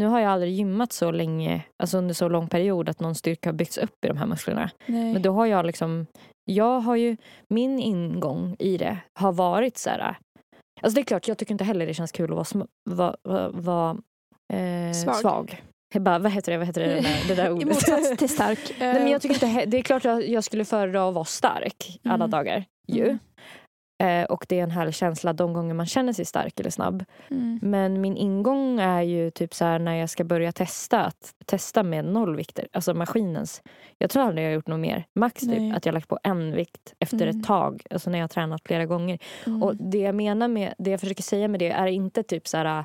[0.00, 3.48] Nu har jag aldrig gymmat så länge, alltså under så lång period att någon styrka
[3.48, 4.70] har byggts upp i de här musklerna.
[4.86, 5.12] Nej.
[5.12, 6.06] Men då har jag liksom...
[6.44, 7.16] Jag har ju...
[7.54, 10.16] Min ingång i det har varit så här...
[10.82, 12.52] Alltså det är klart, jag tycker inte heller det känns kul att
[12.84, 13.90] vara, vara, vara
[14.52, 15.16] eh, Svag.
[15.16, 15.62] svag.
[15.94, 17.66] Jag bara, vad heter det, vad heter det, det där, det där I ordet?
[17.68, 18.58] motsats till stark.
[18.78, 22.00] Nej, men jag tycker inte, det är klart att jag skulle föredra att vara stark
[22.04, 22.30] alla Mm.
[22.30, 22.64] dagar.
[22.88, 23.04] Ju.
[23.04, 23.18] Mm.
[24.02, 27.04] Eh, och det är en härlig känsla de gånger man känner sig stark eller snabb.
[27.30, 27.58] Mm.
[27.62, 31.82] Men min ingång är ju typ så här när jag ska börja testa, att testa
[31.82, 32.68] med nollvikter.
[32.72, 33.62] Alltså maskinens.
[33.98, 35.04] Jag tror aldrig jag har gjort något mer.
[35.14, 37.40] Max typ att jag lagt på en vikt efter Mm.
[37.40, 37.82] ett tag.
[37.90, 39.18] Alltså när jag har tränat flera gånger.
[39.46, 39.62] Mm.
[39.62, 42.56] Och det jag menar med, det jag försöker säga med det är inte typ så
[42.56, 42.84] här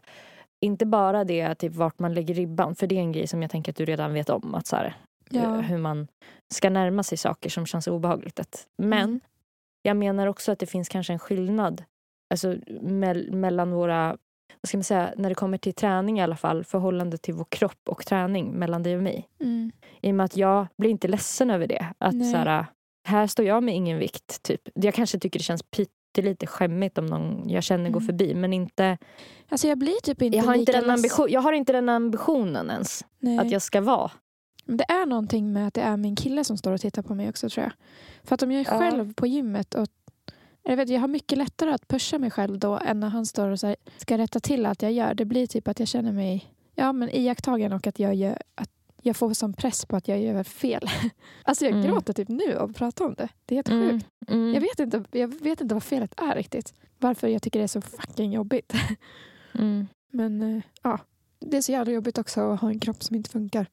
[0.62, 3.52] inte bara det typ vart man lägger ribban, för det är en grej som jag
[3.52, 4.56] tänker att du redan vet om.
[4.56, 4.96] Att så här,
[5.30, 5.56] ja.
[5.62, 6.08] hur man
[6.54, 8.68] ska närma sig saker som känns obehagligt.
[8.78, 9.20] Men Mm.
[9.82, 11.84] jag menar också att det finns kanske en skillnad
[12.34, 12.48] alltså,
[12.82, 14.08] mell- mellan våra,
[14.62, 17.46] vad ska man säga, när det kommer till träning i alla fall, förhållande till vår
[17.50, 19.30] kropp och träning mellan dig och mig.
[19.40, 19.72] Mm.
[20.02, 21.86] I och med att jag blir inte ledsen över det.
[21.98, 22.32] Att Nej.
[22.32, 22.66] så här,
[23.08, 24.44] här står jag med ingen vikt.
[24.44, 24.62] Typ.
[24.74, 25.64] Jag kanske tycker det känns
[26.14, 28.06] pyttelite skämmigt om någon jag känner går Mm.
[28.08, 28.34] förbi.
[28.36, 28.98] Men inte,
[29.50, 32.70] Alltså jag blir typ inte jag, har inte den ambition, jag har inte den ambitionen
[32.70, 33.06] ens.
[33.20, 33.40] Nej.
[33.40, 34.12] Att jag ska vara.
[34.66, 37.16] Men Det är någonting med att det är min kille som står och tittar på
[37.16, 37.72] mig också tror jag.
[38.24, 38.80] För att om jag är Ja.
[38.80, 39.88] själv på gymmet och
[40.64, 43.50] jag, vet, jag har mycket lättare att pusha mig själv då än när han står
[43.50, 45.14] och så här, ska rätta till allt jag gör.
[45.14, 48.70] Det blir typ att jag känner mig ja, men iakttagen och att jag, gör, att
[49.02, 50.90] jag får sån press på att jag gör fel.
[51.44, 51.86] Alltså jag Mm.
[51.88, 53.28] gråter typ nu av att prata om det.
[53.46, 53.90] Det är helt Mm.
[53.92, 54.06] sjukt.
[54.28, 54.54] Mm.
[54.54, 56.74] Jag, vet inte, jag vet inte vad felet är riktigt.
[57.00, 58.74] Varför jag tycker det är så fucking jobbigt.
[59.54, 59.88] Mm.
[60.12, 61.00] Men eh, ja,
[61.40, 63.66] det är så jävla jobbigt också att ha en kropp som inte funkar.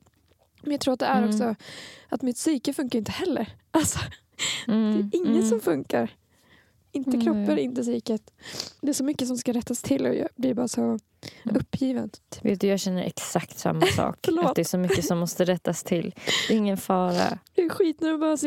[0.62, 1.30] Men jag tror att det är Mm.
[1.30, 1.54] också
[2.08, 3.48] att mitt psyke funkar inte heller.
[3.70, 3.98] Alltså,
[4.66, 5.48] det är inget Mm.
[5.48, 6.10] som funkar.
[6.92, 7.20] Inte Mm.
[7.24, 8.31] kroppen, inte psyket.
[8.81, 10.98] Det är så mycket som ska rättas till och jag blir bara så Mm.
[11.57, 12.11] uppgiven.
[12.42, 14.29] Vet du, jag känner exakt samma sak.
[14.44, 16.14] Att det är så mycket som måste rättas till.
[16.48, 17.38] Det är ingen fara.
[17.55, 18.44] Jag är skitnervös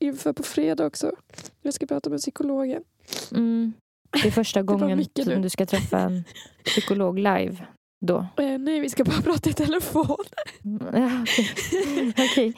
[0.00, 1.12] inför, på fredag också.
[1.62, 2.82] Jag ska prata med psykologen.
[3.32, 3.72] Mm.
[4.22, 5.24] Det är första gången nu.
[5.24, 6.24] som du ska träffa en
[6.64, 7.56] psykolog live.
[8.06, 8.26] Då.
[8.36, 10.16] Eh, nej, vi ska bara prata i telefon.
[10.92, 12.12] Ja, Okej.
[12.30, 12.54] Okej.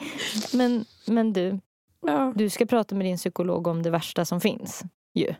[0.53, 1.59] Men, men du,
[2.07, 2.33] Ja.
[2.35, 4.83] du ska prata med din psykolog om det värsta som finns.
[5.15, 5.33] Ju.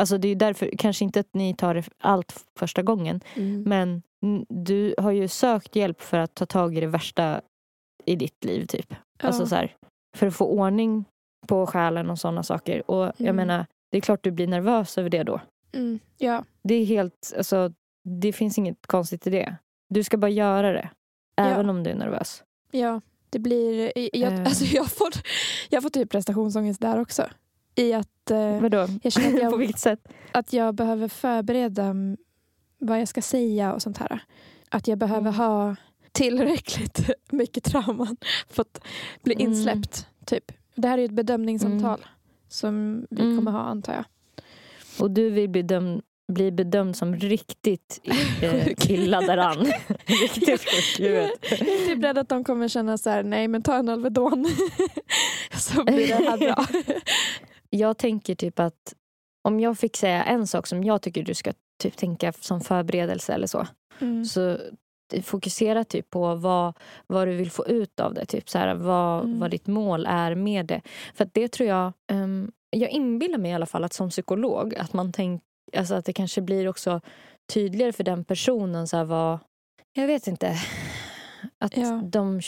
[0.00, 3.20] Alltså det är därför, kanske inte att ni tar det allt första gången.
[3.36, 3.62] Mm.
[3.62, 4.02] Men
[4.48, 7.40] du har ju sökt hjälp för att ta tag i det värsta
[8.04, 8.66] i ditt liv.
[8.66, 8.94] typ.
[9.22, 9.46] Alltså Ja.
[9.46, 9.76] så här,
[10.16, 11.04] för att få ordning
[11.48, 12.90] på själen och sådana saker.
[12.90, 13.36] Och jag Mm.
[13.36, 15.40] menar, det är klart du blir nervös över det då.
[15.72, 15.98] Mm.
[16.18, 16.44] ja.
[16.62, 17.72] Det är helt, alltså,
[18.08, 19.56] det finns inget konstigt i det.
[19.88, 20.90] Du ska bara göra det.
[21.36, 22.44] Även om du är nervös.
[22.70, 23.92] Ja, det blir...
[24.16, 24.40] Jag, Eh.
[24.40, 25.08] alltså jag, får,
[25.70, 27.26] jag får typ prestationsångest där också.
[27.74, 28.86] I att, eh, Vadå?
[29.02, 30.08] jag känner att på jag, vilket sätt?
[30.32, 31.94] att jag behöver förbereda
[32.78, 34.20] vad jag ska säga och sånt här.
[34.68, 35.34] Att jag behöver Mm.
[35.34, 35.76] ha
[36.12, 38.16] tillräckligt mycket trauman
[38.50, 38.84] för att
[39.22, 39.46] bli Mm.
[39.48, 40.06] insläppt.
[40.26, 40.52] Typ.
[40.74, 42.06] Det här är ett bedömningssamtal
[42.48, 43.36] som vi Mm.
[43.36, 44.04] kommer ha antar jag.
[45.00, 48.00] Och du vill bli dömd blir bedömd som riktigt
[48.42, 49.72] eh, illa däran.
[50.06, 51.30] riktigt sjuk i huvudet.
[51.50, 54.46] Jag är typ rädd att de kommer känna så här, nej men ta en Alvedon.
[55.58, 56.66] så blir det här bra.
[57.76, 58.94] Jag tänker typ att
[59.48, 63.32] om jag fick säga en sak som jag tycker du ska typ tänka som förberedelse
[63.32, 63.66] eller så.
[64.00, 64.24] Mm.
[64.24, 64.58] Så
[65.22, 68.24] fokusera typ på vad, vad du vill få ut av det.
[68.26, 69.40] Typ så här, vad, Mm.
[69.40, 70.80] vad ditt mål är med det.
[71.14, 71.92] För det tror jag...
[72.12, 75.42] ehm, jag inbillar mig i alla fall att som psykolog att man tänk,
[75.76, 77.00] alltså att det kanske blir också
[77.52, 79.38] tydligare för den personen så här, vad...
[79.92, 80.56] Jag vet inte.
[81.58, 82.00] Att Ja.
[82.04, 82.40] de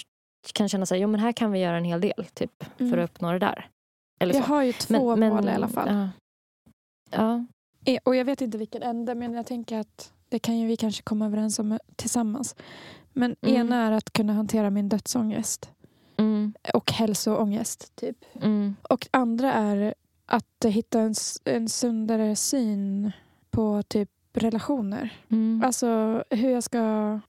[0.55, 2.85] kan känna så här, jo men här kan vi göra en hel del typ för
[2.85, 2.99] Mm.
[3.05, 3.67] att uppnå det där.
[4.25, 4.55] Eller Jag så.
[4.55, 5.89] har ju två mål i alla fall.
[5.91, 6.09] Ja.
[7.11, 7.45] ja.
[7.93, 10.77] Eh, Och jag vet inte vilken ände men jag tänker att det kan ju vi
[10.77, 12.57] kanske komma överens om tillsammans.
[13.13, 13.57] Men Mm.
[13.57, 15.71] ena är att kunna hantera min dödsångest
[16.17, 17.97] Mm, och hälsoångest.
[17.97, 18.17] Typ.
[18.43, 19.95] mm, Och andra är
[20.27, 23.13] att hitta en, en sundare syn
[23.51, 25.11] på typ relationer.
[25.29, 26.81] mm, Alltså hur jag ska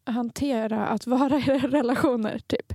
[0.04, 2.40] hantera att vara i relationer.
[2.48, 2.74] typ.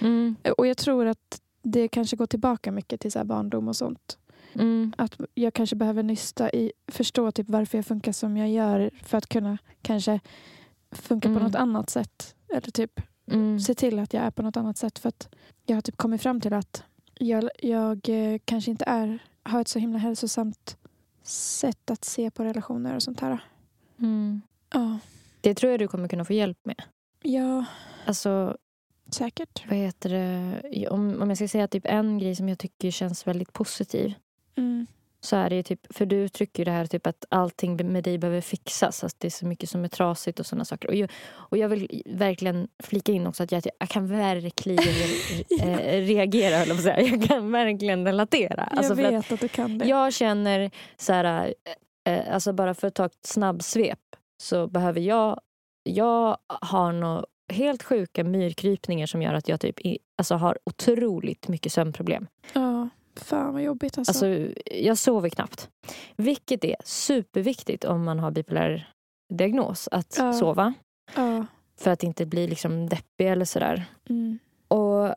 [0.00, 3.76] mm, Och jag tror att det kanske går tillbaka mycket till så här barndom och
[3.76, 4.18] sånt.
[4.54, 8.90] mm, Att jag kanske behöver nysta i, förstå typ varför jag funkar som jag gör
[9.02, 10.20] för att kunna kanske
[10.92, 11.40] funka Mm.
[11.40, 12.34] på något annat sätt.
[12.48, 13.60] Eller typ mm.
[13.60, 14.98] se till att jag är på något annat sätt.
[14.98, 15.34] För att
[15.66, 16.82] jag har typ kommit fram till att
[17.18, 20.76] jag, jag eh, kanske inte är, har ett så himla hälsosamt
[21.22, 23.44] sätt att se på relationer och sånt här.
[23.98, 24.40] Mm.
[24.72, 24.98] Ja,
[25.40, 26.82] Det tror jag du kommer kunna få hjälp med.
[27.22, 27.64] ja
[28.06, 28.56] Alltså,
[29.14, 29.62] säkert.
[29.68, 30.88] vad heter det?
[30.88, 34.14] Om, om jag ska säga typ en grej som jag tycker känns väldigt positiv.
[34.56, 34.86] Mm.
[35.22, 38.04] Så är det ju typ, för du uttrycker ju det här typ att allting med
[38.04, 39.04] dig behöver fixas.
[39.04, 40.88] Att det är så mycket som är trasigt och sådana saker.
[40.88, 44.94] Och jag, och jag vill verkligen flika in också att jag, jag kan verkligen
[45.60, 47.00] eh, reagera, höll jag på att säga.
[47.00, 48.62] Jag kan verkligen relatera.
[48.62, 49.86] Alltså jag att vet att, du kan det.
[49.86, 51.54] Jag känner så här,
[52.04, 53.98] eh, alltså bara för att ta ett snabbsvep
[54.42, 55.40] så behöver jag,
[55.82, 59.76] jag har nog helt sjuka myrkrypningar som gör att jag typ
[60.18, 62.26] alltså har otroligt mycket sömnproblem.
[62.52, 64.26] Ja, fan vad jobbigt alltså.
[64.26, 65.68] Alltså, jag sover knappt.
[66.16, 68.92] Vilket är superviktigt om man har bipolär
[69.34, 70.32] diagnos, att Ja.
[70.32, 70.74] sova.
[71.16, 71.46] ja.
[71.80, 73.84] För att inte bli liksom deppig eller sådär.
[74.08, 74.38] Mm.
[74.68, 75.14] Och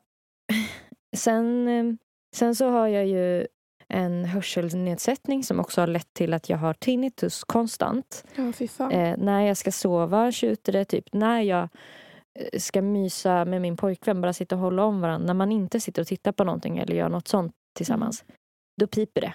[1.18, 1.96] sen, eh,
[2.36, 3.48] sen så har jag ju
[3.88, 8.26] en hörselnedsättning som också har lett till att jag har tinnitus konstant.
[8.36, 8.92] ja.
[8.92, 10.86] Eh, när jag ska sova tjuter det.
[10.86, 11.70] Typ när jag
[12.58, 15.26] ska mysa med min pojkvän, bara sitta och hålla om varandra.
[15.28, 18.24] När man inte sitter och tittar på någonting eller gör något sånt tillsammans.
[18.82, 19.34] Då piper det.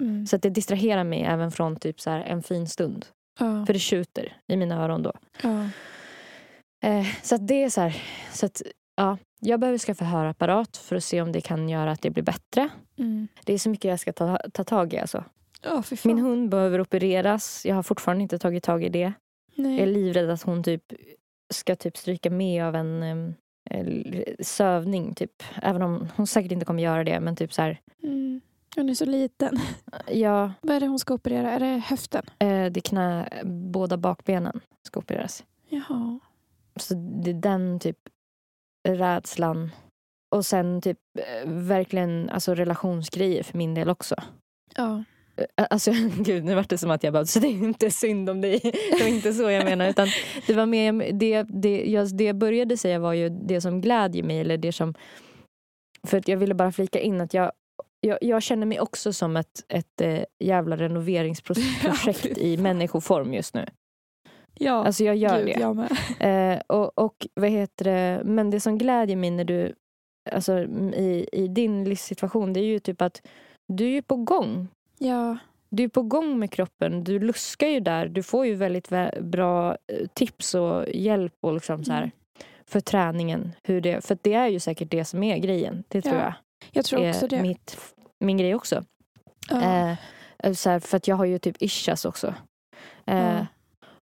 [0.00, 0.26] Mm.
[0.26, 3.06] Så att det distraherar mig även från typ så en fin stund.
[3.40, 5.12] Ja, För det tjuter i mina öron då.
[5.42, 5.68] ja.
[6.82, 8.02] Eh, så att det är så här.
[8.32, 8.62] Så att,
[8.96, 12.22] ja, jag behöver skaffa hörapparat för att se om det kan göra att det blir
[12.22, 12.68] bättre.
[12.98, 13.28] Mm.
[13.44, 14.98] Det är så mycket jag ska ta, ta tag i.
[14.98, 15.24] Alltså.
[15.96, 15.98] Fan.
[16.04, 17.66] Min hund behöver opereras.
[17.66, 19.12] Jag har fortfarande inte tagit tag i det.
[19.54, 19.72] Nej.
[19.72, 20.82] Jag är livrädd att hon typ
[21.50, 23.02] ska typ stryka med av en
[23.70, 23.86] eh,
[24.40, 25.14] sövning.
[25.14, 25.42] Typ.
[25.62, 27.20] Även om hon säkert inte kommer göra det.
[27.20, 28.40] Men typ så här, Mm.
[28.76, 29.56] Hon är så liten.
[30.08, 31.50] ja, Vad är det hon ska operera?
[31.50, 32.22] Är det höften?
[32.38, 35.44] eh, det knä, båda bakbenen ska opereras.
[35.68, 36.20] Jaha.
[36.76, 37.98] Så det är den typ
[38.88, 39.70] rädslan.
[40.34, 44.14] Och sen typ eh, verkligen alltså relationsgrejer för min del också.
[44.76, 45.04] Ja.
[45.54, 48.40] Alltså gud, nu vart det som att jag bara, så det är inte synd om
[48.40, 48.60] dig.
[48.62, 49.88] Det var inte så jag menar.
[49.88, 50.08] Utan
[50.46, 54.22] det, var mer, det, det, jag, det jag började säga var ju det som glädjer
[54.22, 54.40] mig.
[54.40, 54.94] Eller det som,
[56.06, 57.52] för att jag ville bara flika in att jag,
[58.00, 63.54] jag, jag känner mig också som ett, ett eh, jävla renoveringsprojekt fy i människoform just
[63.54, 63.66] nu.
[64.60, 65.60] Ja, Alltså jag gör gud, det.
[65.60, 65.90] jag med.
[66.54, 69.74] Eh, och, och vad heter det, men det som glädjer mig när du,
[70.30, 70.58] alltså
[70.94, 73.22] i, i din livssituation, det är ju typ att
[73.68, 74.68] du är ju på gång.
[74.98, 75.38] Ja.
[75.70, 78.08] Du är på gång med kroppen, du luskar ju där.
[78.08, 82.10] Du får ju väldigt vä- bra eh, tips och hjälp och liksom så här, Mm.
[82.66, 83.52] för träningen.
[83.62, 85.84] Hur det, för det är ju säkert det som är grejen.
[85.88, 86.34] Det tror Ja, jag
[86.72, 87.42] Jag tror också det.
[87.42, 87.78] Mitt,
[88.20, 88.84] min grej också.
[89.50, 89.96] Ja.
[90.42, 92.34] Eh, så här, för att jag har ju typ ischias också.
[93.06, 93.46] Eh, Ja.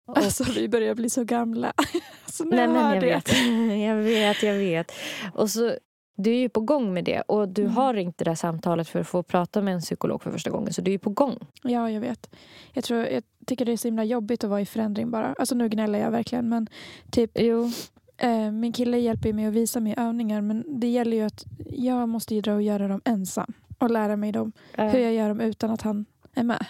[0.07, 1.73] och- Alltså vi börjar bli så gamla.
[2.25, 3.07] alltså, när Nej jag men jag det.
[3.07, 3.79] vet.
[3.87, 4.91] jag vet, jag vet.
[5.33, 5.73] Och så,
[6.15, 7.73] du är ju på gång med det och du Mm.
[7.75, 10.73] har inte det här samtalet för att få prata med en psykolog för första gången.
[10.73, 11.37] Så du är ju på gång.
[11.63, 12.35] Ja, jag vet.
[12.73, 15.33] Jag, tror, jag tycker det är så himla jobbigt att vara i förändring bara.
[15.39, 16.67] Alltså nu gnäller jag verkligen men
[17.11, 17.71] typ Jo.
[18.17, 22.09] eh, min kille hjälper mig att visa mig övningar men det gäller ju att jag
[22.09, 25.39] måste ju dra och göra dem ensam och lära mig dem, hur jag gör dem
[25.41, 26.65] utan att han är med.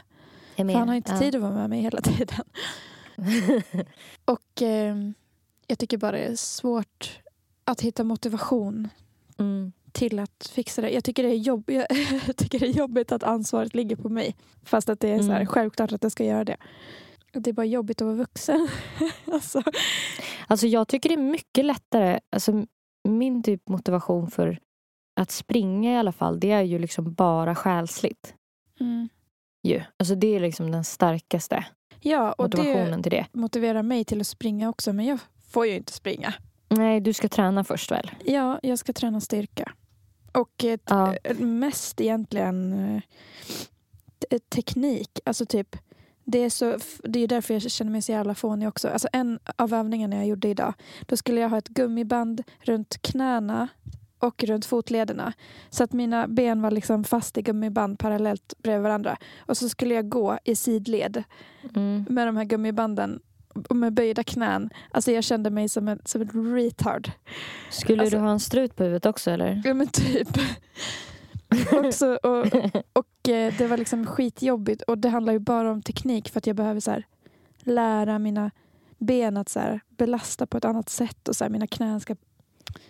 [0.55, 1.19] är För han har inte Ja.
[1.19, 2.45] tid att vara med mig hela tiden.
[4.25, 4.95] Och eh,
[5.67, 7.19] jag tycker bara det är svårt
[7.63, 8.89] att hitta motivation
[9.39, 9.71] mm.
[9.91, 10.89] till att fixa det.
[10.89, 11.63] Jag tycker det är, jobb,
[12.27, 14.35] jag tycker det är jobbigt att ansvaret ligger på mig.
[14.63, 15.47] Fast att det är så här, Mm.
[15.47, 16.57] självklart att det ska göra det.
[17.33, 18.67] Det är bara jobbigt att vara vuxen.
[19.33, 19.61] alltså,
[20.47, 22.19] Alltså jag tycker det är mycket lättare.
[22.29, 22.65] Alltså
[23.07, 24.59] min typ motivation för
[25.15, 28.33] att springa i alla fall, det är ju liksom bara själsligt.
[28.79, 29.09] mm.
[29.63, 29.81] Ju.
[29.99, 31.65] Alltså det är liksom den starkaste
[31.99, 33.25] Ja, och motivationen det till det.
[33.33, 35.19] motiverar mig till att springa också, men jag
[35.49, 36.33] får ju inte springa.
[36.69, 38.11] Nej, du ska träna först väl?
[38.25, 39.71] Ja, jag ska träna styrka.
[40.31, 41.15] Och eh, Ja.
[41.23, 42.73] eh, mest egentligen
[44.29, 45.19] eh, teknik.
[45.25, 45.75] Alltså typ,
[46.23, 48.87] det är, så, det är därför jag känner mig så jävla fånig också.
[48.89, 53.67] Alltså en av övningarna jag gjorde idag, då skulle jag ha ett gummiband runt knäna
[54.19, 55.33] och runt fotlederna.
[55.69, 59.17] Så att mina ben var liksom fast i gummiband parallellt bredvid varandra.
[59.39, 61.23] Och så skulle jag gå i sidled
[61.75, 62.05] Mm.
[62.09, 63.19] med de här gummibanden
[63.69, 64.69] med böjda knän.
[64.91, 67.11] Alltså jag kände mig som en, som en retard.
[67.69, 69.61] Skulle Alltså- du ha en strut på huvudet också eller?
[69.65, 70.29] Ja men typ.
[71.71, 72.45] Också, och
[72.93, 76.47] och eh, det var liksom skitjobbigt och det handlar ju bara om teknik för att
[76.47, 77.03] jag behöver så här,
[77.63, 78.51] lära mina
[78.97, 82.15] ben att så här, belasta på ett annat sätt och så här, mina knän ska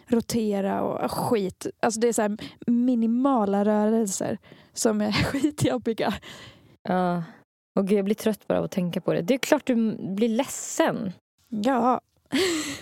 [0.08, 1.68] rotera och skit.
[1.80, 4.38] Alltså det är så minimala rörelser
[4.74, 6.14] som är skitjobbiga.
[6.84, 7.24] Ja.
[7.76, 9.22] Och jag blir trött bara av att tänka på det.
[9.22, 9.76] Det är klart du
[10.16, 11.12] blir ledsen.
[11.50, 12.02] Ja.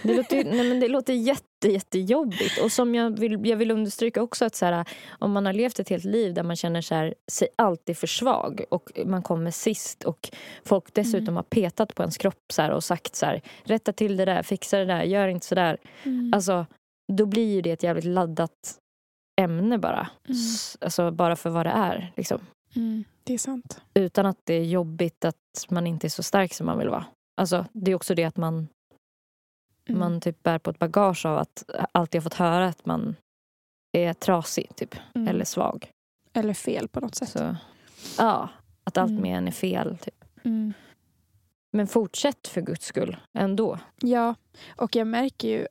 [0.04, 2.62] Det låter, nej, men det låter jätte, jättejobbigt.
[2.64, 4.86] Och som jag vill, jag vill understryka också att så här,
[5.20, 8.08] om man har levt ett helt liv där man känner så här, sig alltid för
[8.08, 10.30] svag och man kommer sist och
[10.66, 11.36] folk dessutom Mm.
[11.36, 14.44] har petat på ens kropp så här, och sagt så här, rätta till det där,
[14.44, 15.78] fixa det där, gör inte så där.
[16.04, 16.34] Mm.
[16.34, 16.66] Alltså,
[17.14, 18.80] då blir ju det ett jävligt laddat
[19.42, 20.10] ämne bara.
[20.30, 20.38] Mm.
[20.82, 22.14] Alltså bara för vad det är.
[22.16, 22.40] Liksom.
[22.76, 23.82] Mm, det är sant.
[23.94, 27.06] Utan att det är jobbigt att man inte är så stark som man vill vara.
[27.38, 28.68] Alltså, det är också det att man,
[29.90, 30.00] Mm.
[30.00, 33.16] man typ bär på ett bagage av att alltid ha fått höra att man
[33.92, 35.28] är trasig typ, Mm.
[35.28, 35.92] eller svag.
[36.34, 37.30] Eller fel på något sätt.
[37.30, 37.56] Så,
[38.18, 38.50] ja,
[38.84, 39.22] att allt Mm.
[39.22, 39.98] med en är fel.
[39.98, 40.24] Typ.
[40.44, 40.74] Mm.
[41.72, 43.80] Men fortsätt för guds skull ändå.
[44.02, 44.36] Ja,
[44.76, 45.68] och jag märker ju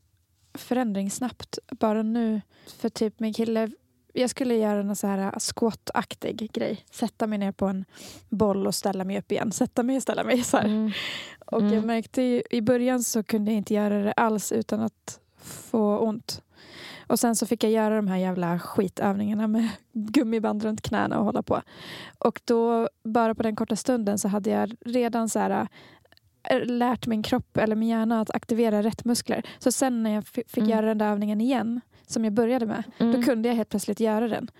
[0.55, 1.59] förändring snabbt.
[1.71, 3.71] Bara nu, för typ min kille,
[4.13, 6.85] jag skulle göra en så här squat-aktig grej.
[6.91, 7.85] Sätta mig ner på en
[8.29, 9.53] boll och ställa mig upp igen.
[9.53, 10.57] Sätta mig och ställa mig så.
[10.59, 10.91] Mm.
[11.47, 11.75] Och Mm.
[11.75, 15.99] jag märkte ju, i början så kunde jag inte göra det alls utan att få
[15.99, 16.43] ont.
[17.07, 21.25] Och sen så fick jag göra de här jävla skitövningarna med gummiband runt knäna och
[21.25, 21.63] hålla på.
[22.19, 25.69] Och då, bara på den korta stunden så hade jag redan så här
[26.51, 29.43] äh, lärt min kropp eller min hjärna att aktivera rätt muskler.
[29.59, 30.69] Så sen när jag fick Mm.
[30.71, 33.13] göra den där övningen igen, som jag började med, Mm.
[33.13, 34.51] då kunde jag helt plötsligt göra den.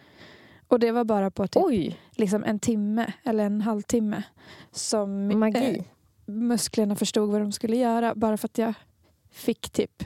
[0.69, 4.23] Och det var bara på typ Oj, liksom en timme eller en halvtimme
[4.71, 5.85] som eh, magi.
[6.27, 8.75] musklerna förstod vad de skulle göra bara för att jag
[9.33, 10.05] fick typ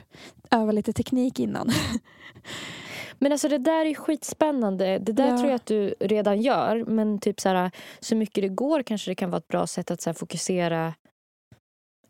[0.51, 1.69] öva lite teknik innan.
[3.19, 4.99] Men alltså det där är skitspännande.
[4.99, 5.37] Det där Ja.
[5.37, 6.83] tror jag att du redan gör.
[6.87, 9.91] Men typ så, här, så mycket det går kanske det kan vara ett bra sätt
[9.91, 10.93] att så fokusera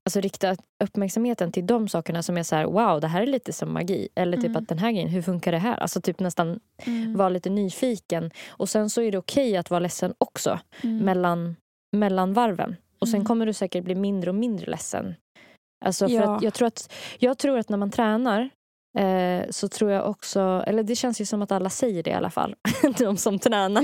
[0.08, 3.54] Alltså rikta uppmärksamheten till de sakerna som är så här, wow, det här är lite
[3.54, 4.08] som magi.
[4.16, 4.56] Eller typ Mm.
[4.64, 5.78] att den här grejen, hur funkar det här?
[5.78, 6.60] Alltså typ nästan
[7.16, 8.32] vara lite nyfiken.
[8.50, 10.60] Och sen så är det okej att vara ledsen också.
[10.84, 10.98] Mm.
[11.06, 11.56] Mellan,
[11.98, 12.76] mellan varven.
[13.00, 13.26] Och sen Mm.
[13.28, 15.16] kommer du säkert bli mindre och mindre ledsen.
[15.86, 16.36] Alltså för Ja.
[16.36, 18.50] att jag, tror att, jag tror att när man tränar
[18.98, 22.14] eh, så tror jag också, eller det känns ju som att alla säger det i
[22.14, 22.56] alla fall,
[22.98, 23.84] de som tränar.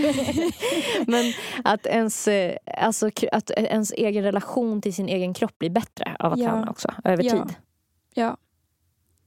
[1.11, 6.15] Men att ens, eh, alltså, att ens egen relation till sin egen kropp blir bättre
[6.19, 6.49] av att Ja.
[6.51, 7.31] träna också, över Ja.
[7.31, 7.55] tid.
[8.13, 8.37] Ja.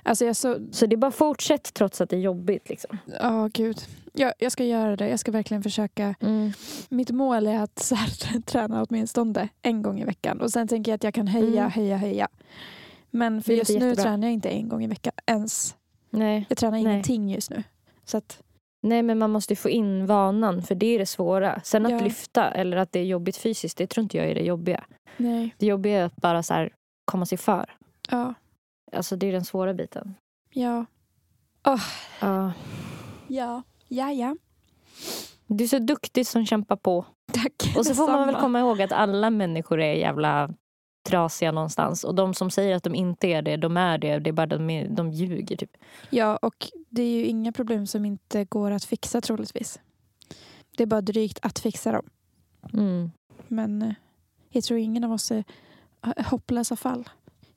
[0.02, 0.56] Alltså så...
[0.72, 2.68] Så det är bara fortsätt trots att det är jobbigt.
[2.68, 2.98] Liksom.
[3.20, 3.78] Ja, gud.
[4.12, 5.08] Jag, jag ska göra det.
[5.08, 6.14] Jag ska verkligen försöka.
[6.88, 10.40] Mitt mål är att så här, träna åtminstone en gång i veckan.
[10.40, 11.70] Och sen tänker jag att jag kan höja, Mm.
[11.70, 12.28] höja, höja.
[13.16, 15.76] Men för just nu tränar jag inte en gång i veckan ens.
[16.10, 16.46] Nej.
[16.48, 16.80] Jag tränar Nej.
[16.82, 17.62] ingenting just nu.
[18.04, 18.42] Så att,
[18.82, 21.60] Nej, men man måste ju få in vanan, för det är det svåra.
[21.64, 22.00] Sen att Ja.
[22.00, 24.84] lyfta eller att det är jobbigt fysiskt, det tror inte jag är det jobbiga.
[25.16, 25.54] nej.
[25.58, 26.72] Det jobbiga är att bara så här,
[27.04, 27.74] komma sig för.
[28.10, 28.34] Ja.
[28.92, 30.14] Alltså det är den svåra biten.
[30.52, 30.84] Ja.
[31.62, 31.78] Ja.
[33.28, 33.62] Ja.
[33.88, 34.36] Ja, ja.
[35.46, 37.04] Du är så duktig som kämpar på.
[37.32, 37.74] Tack.
[37.78, 40.50] Och så får man väl komma ihåg att alla människor är jävla
[41.06, 42.04] trasiga någonstans.
[42.04, 44.18] Och de som säger att de inte är det, de är det.
[44.18, 45.76] Det är bara de, de ljuger typ.
[46.10, 49.80] Ja, och det är ju inga problem som inte går att fixa troligtvis.
[50.76, 52.06] Det är bara drygt att fixa dem.
[52.72, 53.10] Mm.
[53.48, 53.92] Men eh,
[54.50, 55.44] jag tror ingen av oss är
[56.26, 57.08] hopplösa fall.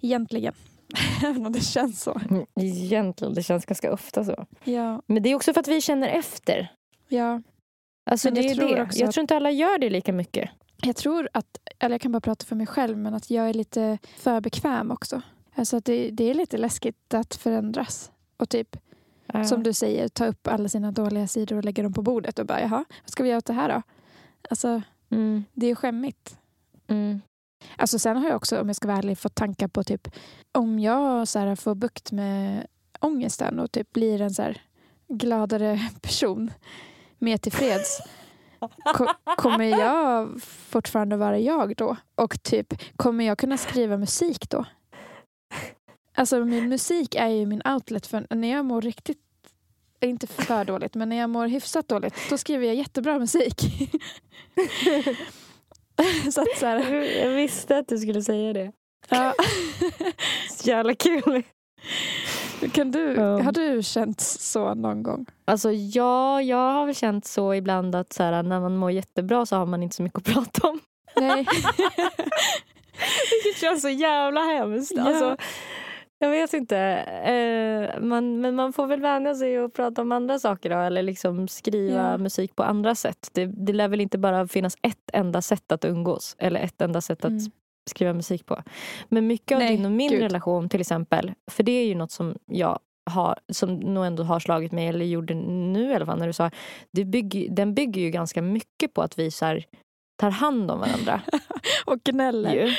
[0.02, 0.54] Egentligen.
[1.24, 2.22] Även om det känns så.
[2.56, 4.45] Egentligen, det känns ganska ofta så.
[4.64, 5.02] Ja.
[5.08, 6.72] Men det är också för att vi känner efter.
[7.08, 7.41] ja.
[8.12, 8.89] Alltså Men det jag är tror det.
[8.93, 10.50] Jag tror inte alla gör det lika mycket.
[10.82, 13.54] Jag tror att, eller jag kan bara prata för mig själv, men att jag är
[13.54, 15.22] lite för bekväm också.
[15.56, 18.12] Alltså att det, det är lite läskigt att förändras.
[18.38, 18.78] Och typ,
[19.34, 19.44] Ja.
[19.44, 22.46] som du säger, ta upp alla sina dåliga sidor och lägga dem på bordet och
[22.46, 23.82] bara, jaha, vad ska vi göra åt det här då?
[24.50, 25.44] Alltså, Mm.
[25.54, 26.38] det är skämmigt.
[26.88, 27.22] Mm.
[27.76, 30.08] Alltså sen har jag också, om jag ska vara ärlig, fått tankar på typ
[30.52, 32.68] om jag så här, får bukt med
[33.00, 34.62] ångesten och typ blir en så här,
[35.08, 36.52] gladare person,
[37.18, 38.02] mer tillfreds.
[38.93, 39.07] Ko
[39.38, 41.97] kommer jag fortfarande vara jag då?
[42.16, 44.66] Och typ, kommer jag kunna skriva musik då?
[46.16, 49.18] Alltså min musik är ju min outlet för när jag mår riktigt
[50.01, 53.62] inte för dåligt, men när jag mår hyfsat dåligt då skriver jag jättebra musik.
[56.32, 58.72] så att så här, Jag visste att du skulle säga det.
[59.10, 59.34] ja.
[60.51, 61.43] Så jävla kul.
[62.74, 63.41] Kan du, Ja.
[63.41, 65.26] Har du känt så någon gång?
[65.45, 69.45] Alltså ja, jag har väl känt så ibland att så här, när man mår jättebra
[69.45, 70.80] så har man inte så mycket att prata om.
[71.20, 71.45] Nej.
[73.43, 74.91] Det känns så jävla hemskt.
[74.95, 75.03] Ja.
[75.03, 75.38] Alltså,
[76.20, 76.78] jag vet inte.
[76.78, 81.03] Eh, man, men man får väl vänja sig att prata om andra saker då, eller
[81.03, 82.18] liksom skriva Ja.
[82.18, 83.30] musik på andra sätt.
[83.34, 87.01] Det, det lär väl inte bara finnas ett enda sätt att umgås eller ett enda
[87.01, 87.51] sätt att Mm.
[87.90, 88.64] Skriva musik på.
[89.10, 90.22] Men mycket av Nej, din och min gud.
[90.22, 92.80] relation till exempel, för det är ju något som jag
[93.12, 96.34] har, som nog ändå har slagit mig, eller gjorde nu i alla fall när du
[96.34, 96.52] sa,
[96.92, 99.66] det bygger, den bygger ju ganska mycket på att vi så här,
[100.20, 101.22] tar hand om varandra.
[101.86, 102.54] Och gnäller.
[102.54, 102.74] ju.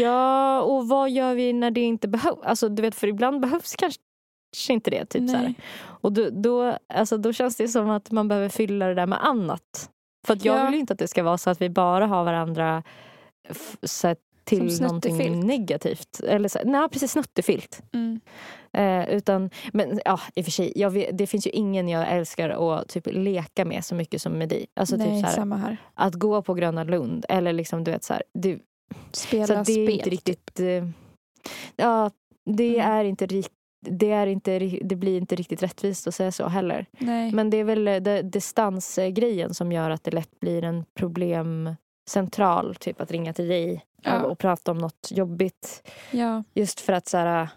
[0.00, 2.38] Ja, och vad gör vi när det inte behövs?
[2.42, 4.00] Alltså, du vet, för ibland behövs kanske
[4.72, 5.04] inte det.
[5.06, 5.54] Typ, så här.
[5.84, 9.24] Och då, då, alltså, då känns det som att man behöver fylla det där med
[9.24, 9.90] annat.
[10.26, 10.64] För jag Ja.
[10.64, 12.82] vill ju inte att det ska vara så att vi bara har varandra
[13.82, 14.14] så
[14.44, 16.20] till någonting negativt.
[16.20, 17.82] Eller så, nej, precis snuttefilt.
[17.92, 18.20] Mm.
[18.72, 22.48] Eh, utan, men ja, i och för sig, jag det finns ju ingen jag älskar
[22.50, 24.66] att typ leka med så mycket som med dig.
[24.74, 28.12] Alltså, Nej, typ, så här, att gå på Gröna Lund eller liksom, du vet så
[28.12, 28.58] här, det,
[29.12, 29.90] Spela så det är spel.
[29.90, 30.60] inte riktigt...
[30.60, 30.84] eh,
[31.76, 32.10] Ja,
[32.46, 32.90] det Mm.
[32.90, 33.52] är inte riktigt
[33.86, 36.86] det, är inte, det blir inte riktigt rättvist att säga så heller.
[36.98, 37.32] Nej.
[37.32, 40.84] Men det är väl eh, det, distansgrejen som gör att det lätt blir en
[42.04, 42.74] problemcentral.
[42.74, 44.22] Typ att ringa till dig Ja.
[44.22, 45.82] och, och prata om något jobbigt.
[46.10, 46.44] ja.
[46.54, 47.48] Just för att så här,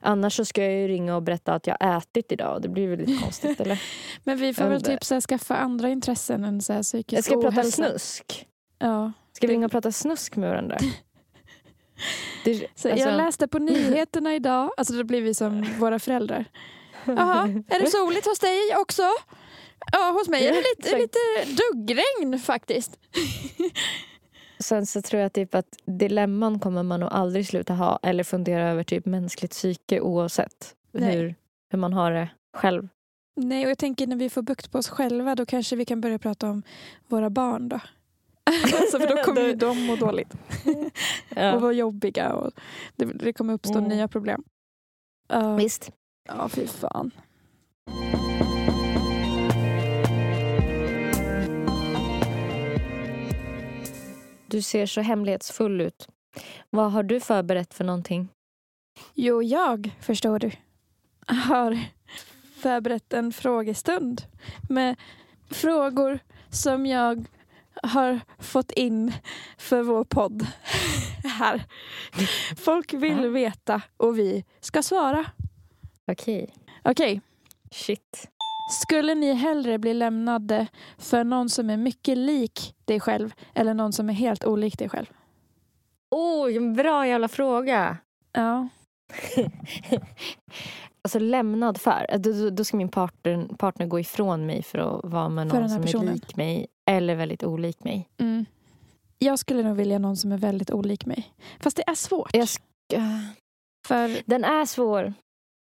[0.00, 2.54] annars så ska jag ju ringa och berätta att jag ätit idag.
[2.54, 3.82] och Det blir väl lite konstigt eller?
[4.24, 7.24] Men vi får väl typ så här, skaffa andra intressen än så här psykisk Jag
[7.24, 7.70] ska prata ohälsa.
[7.88, 8.46] snusk.
[8.78, 9.12] Ja.
[9.32, 10.78] Ska vi ringa och prata snusk med varandra?
[12.44, 16.44] Det, Så alltså- Jag läste på nyheterna idag, alltså då blir vi som våra föräldrar.
[17.04, 19.02] Jaha, är det soligt hos dig också?
[19.92, 21.18] Ja, hos mig är det lite, lite
[21.62, 22.98] duggregn faktiskt.
[24.58, 28.68] Sen så tror jag typ att dilemman kommer man nog aldrig sluta ha eller fundera
[28.70, 31.16] över typ mänskligt psyke oavsett Nej.
[31.16, 31.34] hur,
[31.70, 32.88] hur man har det själv.
[33.36, 36.00] Nej, och jag tänker när vi får bukt på oss själva då kanske vi kan
[36.00, 36.62] börja prata om
[37.08, 37.76] våra barn då.
[38.62, 41.58] alltså, för då kommer ju de må dåligt och Ja.
[41.58, 42.50] vara jobbiga och
[42.96, 43.88] det, det kommer uppstå Mm.
[43.88, 44.44] nya problem.
[45.28, 45.90] Ja, Visst.
[46.28, 47.10] ja, fy fan.
[54.46, 56.08] Du ser så hemlighetsfull ut.
[56.70, 58.28] Vad har du förberett för någonting?
[59.14, 60.50] Jo, jag, förstår du,
[61.26, 61.78] har
[62.56, 64.22] förberett en frågestund
[64.68, 64.96] med
[65.50, 66.18] frågor
[66.50, 67.24] som jag
[67.82, 69.12] har fått in
[69.58, 70.46] för vår podd
[71.24, 71.64] här.
[72.56, 75.26] Folk vill veta och vi ska svara.
[76.06, 76.54] Okej.
[76.84, 77.20] Okej,
[77.70, 78.28] Shit.
[78.70, 80.66] Skulle ni hellre bli lämnade
[80.98, 84.88] för någon som är mycket lik dig själv eller någon som är helt olik dig
[84.88, 85.06] själv?
[86.56, 87.98] En bra jävla fråga.
[88.32, 88.68] Ja,
[91.02, 92.18] Alltså lämnad för.
[92.18, 95.78] Då, då- ska min partner, partner gå ifrån mig för att vara med någon som
[95.78, 96.12] är personen.
[96.14, 98.08] lik mig eller väldigt olik mig.
[98.18, 98.46] mm.
[99.18, 101.32] Jag skulle nog vilja någon som är väldigt olik mig.
[101.60, 102.30] Fast det är svårt.
[103.86, 105.14] För Den är svår.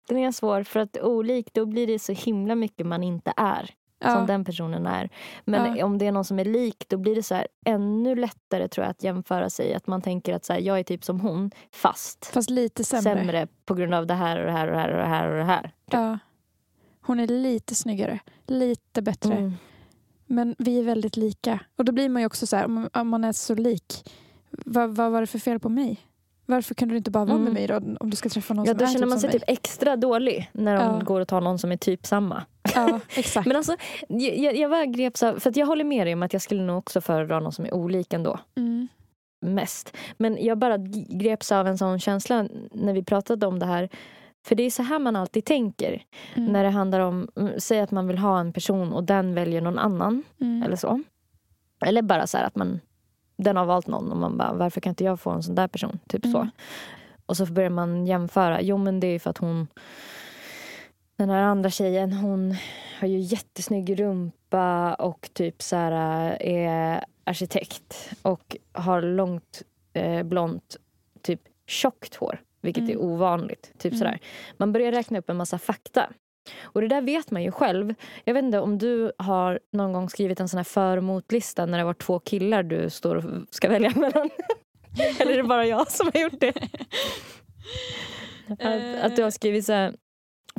[0.08, 3.70] Den är svår för att olik då blir det så himla mycket man inte är.
[3.98, 5.10] ja, Som den personen är.
[5.44, 5.84] Men Ja.
[5.84, 8.84] om det är någon som är lik då blir det så här ännu lättare tror
[8.84, 9.74] jag att jämföra sig.
[9.74, 13.02] Att man tänker att så här, jag är typ som hon fast fast lite sämre.
[13.02, 13.48] sämre.
[13.64, 15.28] på grund av det här och det här och det här och det här.
[15.30, 15.72] Och det här.
[15.90, 16.18] Ja.
[17.00, 19.34] Hon är lite snyggare, lite bättre.
[19.34, 19.52] Mm.
[20.26, 21.60] Men vi är väldigt lika.
[21.76, 24.10] Och då blir man ju också så här, om om man är så lik.
[24.50, 26.00] Vad, vad var det för fel på mig?
[26.46, 27.44] Varför kunde du inte bara vara Mm.
[27.44, 27.96] med mig då?
[28.00, 29.96] Om du ska träffa någon Ja, som då är känner typ man sig typ extra
[29.96, 31.00] dålig när de Ja.
[31.04, 32.42] går och tar någon som är typ samma.
[32.74, 33.46] Ja, exakt.
[33.46, 33.76] Men alltså,
[34.08, 36.78] jag, jag bara greps av, för jag håller med dig om att jag skulle nog
[36.78, 38.38] också föredra någon som är olik ändå.
[38.56, 38.88] Mm.
[39.46, 39.96] Mest.
[40.16, 40.76] Men jag bara
[41.08, 43.88] greps av en sån känsla när vi pratade om det här.
[44.46, 46.02] För det är så här man alltid tänker.
[46.34, 46.52] Mm.
[46.52, 49.60] När det handlar om, mm, säg att man vill ha en person och den väljer
[49.60, 50.22] någon annan.
[50.40, 50.62] Mm.
[50.62, 51.02] Eller så.
[51.86, 52.80] Eller bara så här att man,
[53.36, 55.68] den har valt någon och man bara, varför kan inte jag få en sån där
[55.68, 55.98] person?
[56.08, 56.36] Typ så.
[56.38, 56.50] Mm.
[57.26, 58.62] Och så börjar man jämföra.
[58.62, 59.66] Jo men det är för att hon,
[61.16, 62.56] den här andra tjejen, hon
[63.00, 65.92] har ju jättesnygg rumpa och typ så här
[66.42, 69.62] är arkitekt och har långt
[69.92, 70.76] eh, blont,
[71.22, 72.40] typ tjockt hår.
[72.60, 72.92] Vilket Mm.
[72.96, 73.72] är ovanligt.
[73.78, 73.98] Typ Mm.
[73.98, 74.18] sådär.
[74.56, 76.10] Man börjar räkna upp en massa fakta.
[76.62, 77.94] Och det där vet man ju själv.
[78.24, 81.66] Jag vet inte om du har någon gång skrivit en sån här för och motlista
[81.66, 84.30] när det var två killar du står och ska välja mellan.
[85.20, 86.52] Eller är det bara jag som har gjort det?
[88.48, 89.94] Att, att du har skrivit så här,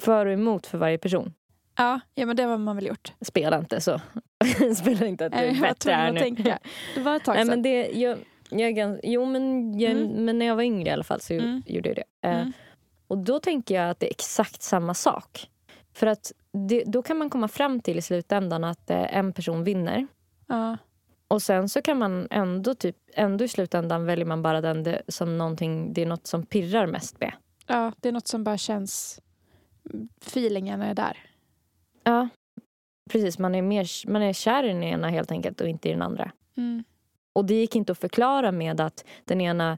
[0.01, 1.33] för och emot för varje person.
[1.77, 3.13] Ja, ja, men det har man väl gjort.
[3.21, 4.01] Spela inte så.
[4.77, 6.19] Spela inte att du Nej, är bättre här nu.
[6.19, 6.59] tänka.
[6.95, 7.49] Det var ett tag Nej, sedan.
[7.49, 8.17] men det, jag,
[8.49, 10.25] jag är gans, jo, men, jag, Mm.
[10.25, 11.63] men när jag var yngre i alla fall så Mm.
[11.65, 12.27] gjorde jag det.
[12.29, 12.51] Eh, Mm.
[13.07, 15.49] Och då tänker jag att det är exakt samma sak.
[15.95, 19.63] För att det, då kan man komma fram till i slutändan att eh, en person
[19.63, 20.07] vinner.
[20.47, 20.77] Ja.
[21.27, 25.01] Och sen så kan man ändå, typ, ändå i slutändan väljer man bara den det,
[25.07, 27.33] som någonting, det är något som pirrar mest med.
[27.67, 29.21] ja, det är något som bara känns...
[30.25, 31.17] Feelingen är där.
[32.03, 32.29] Ja,
[33.09, 33.39] precis.
[33.39, 36.01] Man är, mer, man är kär i den ena helt enkelt och inte i den
[36.01, 36.31] andra.
[36.57, 36.83] Mm.
[37.33, 39.77] Och det gick inte att förklara med att den ena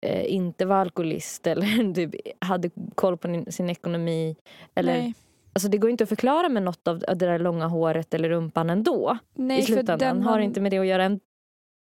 [0.00, 4.36] eh, inte var alkoholist eller typ hade koll på sin- sin ekonomi.
[4.74, 5.14] Eller, Nej,
[5.58, 8.70] alltså det går inte att förklara med något av det där långa håret eller rumpan
[8.70, 9.18] ändå.
[9.34, 11.04] Nej I slutändan den har inte med det att göra.
[11.04, 11.20] En,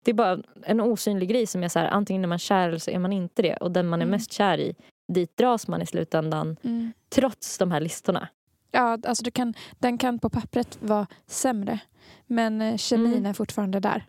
[0.04, 2.78] det är bara en osynlig grej som är så här, antingen är man kär eller
[2.78, 3.56] så är man inte det.
[3.56, 4.10] Och den man är Mm.
[4.10, 4.74] mest kär i,
[5.12, 6.92] dit dras man i slutändan Mm.
[7.08, 8.28] trots de här listorna.
[8.70, 11.78] Ja, alltså du kan, den kan på pappret vara sämre.
[12.26, 13.26] Men eh, kemin Mm.
[13.26, 14.04] är fortfarande där.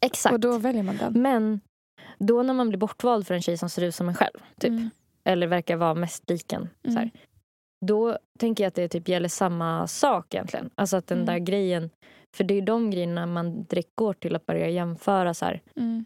[0.00, 0.32] Exakt.
[0.32, 1.22] Och då väljer man den.
[1.22, 1.60] Men
[2.18, 4.70] då när man blir bortvald för en tjej som ser ut som en själv, typ,
[4.70, 4.90] Mm.
[5.24, 7.10] eller verkar vara mest lik en, så här, Mm.
[7.80, 10.70] Då tänker jag att det typ gäller samma sak egentligen.
[10.74, 11.26] Alltså att den Mm.
[11.26, 11.90] där grejen,
[12.36, 15.34] för det är de grejerna man direkt går till att börja jämföra.
[15.34, 15.50] Så.
[15.76, 16.04] Mm.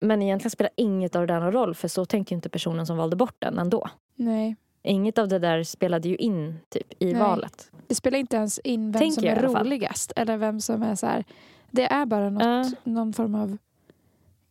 [0.00, 2.96] Men egentligen spelar inget av det där någon roll för så tänker inte personen som
[2.96, 3.88] valde bort den ändå.
[4.14, 4.56] Nej.
[4.82, 7.22] Inget av det där spelade ju in typ, i Nej.
[7.22, 7.70] valet.
[7.86, 9.24] Det spelar inte ens in vem Tänker som
[9.56, 10.12] är roligast.
[10.16, 11.24] Eller vem som är så här.
[11.70, 12.70] Det är bara något, Ja.
[12.84, 13.58] någon form av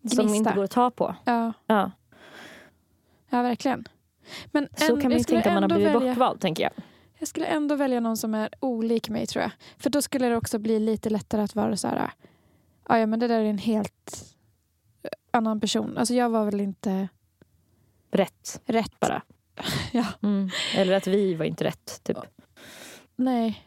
[0.01, 0.23] gnista.
[0.23, 1.15] Som inte går att ta på.
[1.25, 1.91] Ja, Ja.
[3.29, 3.85] ja, verkligen.
[4.51, 6.71] Men Så en- kan man ju tänka om man har blivit välja- bortvald tänker jag.
[7.19, 9.51] Jag skulle ändå välja någon som är olik mig tror jag.
[9.77, 12.11] För då skulle det också bli lite lättare att vara så här.
[12.83, 14.25] "Ah, Ja, men det där är en helt
[15.03, 15.97] eh, annan person.
[15.97, 17.07] Alltså jag var väl inte
[18.11, 18.99] Rätt rätt.
[18.99, 19.21] bara.
[19.91, 20.05] Ja.
[20.23, 20.49] Mm.
[20.75, 21.99] Eller att vi var inte rätt.
[22.03, 22.17] Typ.
[23.15, 23.61] Nej.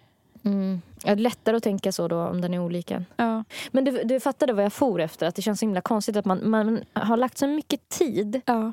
[0.44, 0.80] Mm.
[1.02, 3.04] Det är lättare att tänka så då om den är olika.
[3.16, 3.44] Ja.
[3.70, 5.26] Men du, du fattade vad jag for efter?
[5.26, 8.72] Att det känns så himla konstigt att man, man har lagt så mycket tid Ja.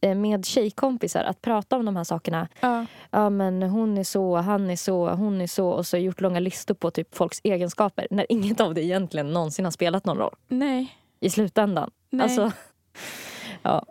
[0.00, 2.48] Eh, med tjejkompisar att prata om de här sakerna.
[2.60, 2.86] Ja.
[3.10, 6.40] Ja men hon är så, han är så, hon är så och så gjort långa
[6.40, 10.34] listor på typ folks egenskaper när inget av det egentligen någonsin har spelat någon roll
[10.48, 10.96] Nej.
[11.20, 11.90] i slutändan.
[12.10, 12.24] Nej.
[12.24, 12.52] Alltså,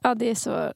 [0.03, 0.73] Ja, det är så.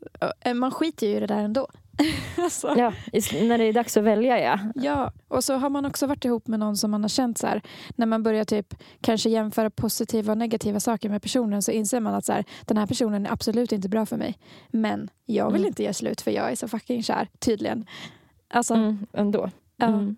[0.55, 1.67] Man skiter ju i det där ändå.
[2.37, 2.73] alltså.
[2.77, 2.93] ja,
[3.41, 4.59] när det är dags att välja ja.
[4.75, 7.47] Ja, och så har man också varit ihop med någon som man har känt så
[7.47, 7.61] här.
[7.95, 12.13] När man börjar typ kanske jämföra positiva och negativa saker med personen så inser man
[12.15, 14.37] att så här, den här personen är absolut inte bra för mig.
[14.69, 15.67] Men jag vill Mm.
[15.67, 17.85] inte göra slut för jag är så fucking kär, tydligen.
[18.49, 19.49] Alltså, Mm, ändå.
[19.77, 19.85] ja.
[19.87, 20.15] Mm.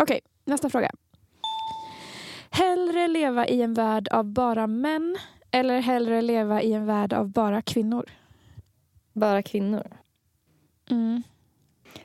[0.00, 0.90] Okej, nästa fråga.
[2.50, 5.16] Hellre leva i en värld av bara män
[5.56, 8.04] eller hellre leva i en värld av bara kvinnor?
[9.12, 9.96] Bara kvinnor.
[10.90, 11.22] Mm.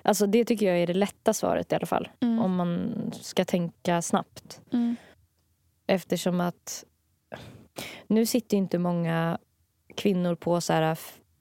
[0.02, 2.10] Alltså det tycker jag är det lätta svaret i alla fall.
[2.20, 2.40] Mm.
[2.40, 4.62] Om man ska tänka snabbt.
[4.74, 4.96] Mm.
[5.88, 6.86] Eftersom att
[8.08, 9.38] nu sitter inte många
[9.96, 10.98] kvinnor på så här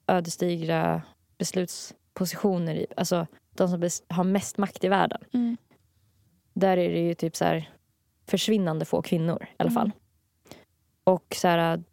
[0.07, 1.01] ödesdigra
[1.37, 2.75] beslutspositioner.
[2.75, 5.21] I, alltså de som har mest makt i världen.
[5.33, 5.57] Mm.
[6.53, 7.69] Där är det ju typ så här
[8.27, 9.73] försvinnande få kvinnor i alla Mm.
[9.73, 9.91] fall.
[11.03, 11.83] Och så här,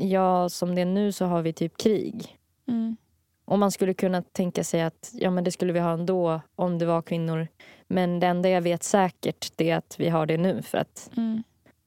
[0.00, 2.36] ja som det är nu så har vi typ krig.
[2.68, 2.96] Mm.
[3.44, 6.78] Och man skulle kunna tänka sig att ja, men det skulle vi ha ändå om
[6.78, 7.48] det var kvinnor.
[7.88, 11.10] Men det enda jag vet säkert det är att vi har det nu för att
[11.16, 11.42] Mm.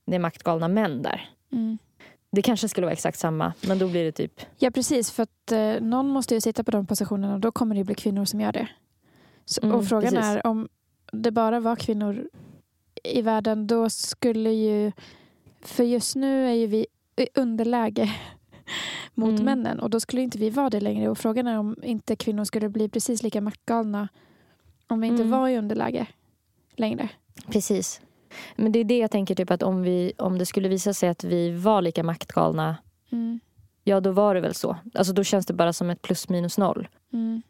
[0.05, 1.29] det är maktgalna män där.
[1.51, 1.77] Mm.
[2.31, 4.41] Det kanske skulle vara exakt samma, men då blir det typ...
[4.57, 5.11] Ja, precis.
[5.11, 7.95] För att eh, någon måste ju sitta på de positionerna och då kommer det bli
[7.95, 8.67] kvinnor som gör det.
[9.45, 10.19] Så, Mm, och frågan precis.
[10.19, 10.69] är om
[11.11, 12.29] det bara var kvinnor
[13.03, 14.91] i världen då skulle ju...
[15.61, 16.85] För just nu är ju vi
[17.35, 18.11] underläge
[19.13, 19.45] mot Mm.
[19.45, 21.09] männen och då skulle inte vi vara det längre.
[21.09, 24.07] Och frågan är om inte kvinnor skulle bli precis lika maktgalna
[24.87, 25.31] om vi inte Mm.
[25.39, 26.05] var i underläge
[26.75, 27.09] längre.
[27.47, 28.01] Precis.
[28.55, 31.09] Men det är det jag tänker, typ att om, vi, om det skulle visa sig
[31.09, 32.77] att vi var lika maktgalna,
[33.11, 33.39] Mm.
[33.83, 34.77] ja då var det väl så.
[34.93, 36.87] Alltså då känns det bara som ett plus minus noll.
[37.13, 37.41] Mm.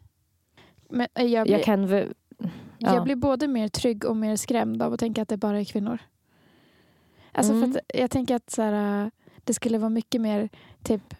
[0.90, 2.94] Men eh, jag blir, Jag kan ja.
[2.94, 5.64] Jag blir både mer trygg och mer skrämd av att tänka att det bara är
[5.64, 5.98] kvinnor.
[7.32, 7.72] Alltså Mm.
[7.72, 9.10] för att jag tänker att så här, äh,
[9.44, 10.48] det skulle vara mycket mer
[10.82, 11.14] typ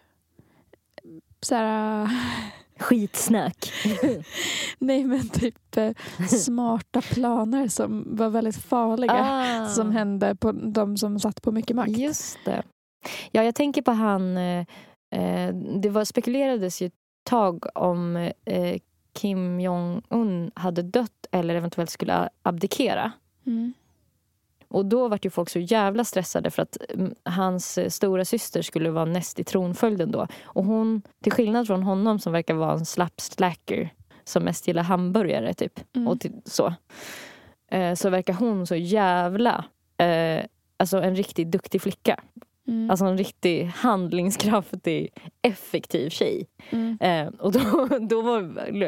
[1.41, 2.09] så här,
[2.79, 3.71] Skitsnack.
[4.79, 5.91] nej men typ äh,
[6.27, 9.67] smarta planer som var väldigt farliga Ah.
[9.67, 11.97] som hände på de som satt på mycket makt.
[11.97, 12.63] Just det.
[13.31, 14.65] Ja, jag tänker på han, eh,
[15.15, 18.15] eh, det var, spekulerades ju ett tag om
[18.45, 18.79] eh,
[19.13, 23.11] Kim Jong-Un hade dött eller eventuellt skulle abdikera.
[23.45, 23.73] Mm.
[24.67, 28.61] Och då var ju folk så jävla stressade för att mm, hans eh, stora syster
[28.61, 30.27] skulle vara näst i tronföljden då.
[30.43, 33.93] Och hon, till skillnad från honom som verkar vara en slapp slacker
[34.23, 35.79] som mest gillar hamburgare typ.
[35.95, 36.07] Mm.
[36.07, 36.73] Och till, så.
[37.71, 39.65] Eh, så verkar hon så jävla,
[39.97, 40.45] eh,
[40.77, 42.19] alltså en riktigt duktig flicka.
[42.67, 42.89] Mm.
[42.89, 45.09] Alltså en riktigt handlingskraftig,
[45.41, 46.47] effektiv tjej.
[46.69, 46.97] Mm.
[47.01, 48.41] Eh, och då, då var,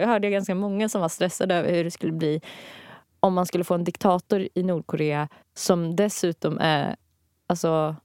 [0.06, 2.42] hörde jag ganska många som var stressade över hur det skulle bli
[3.20, 6.96] om man skulle få en diktator i Nordkorea som dessutom är
[7.48, 7.96] alltså,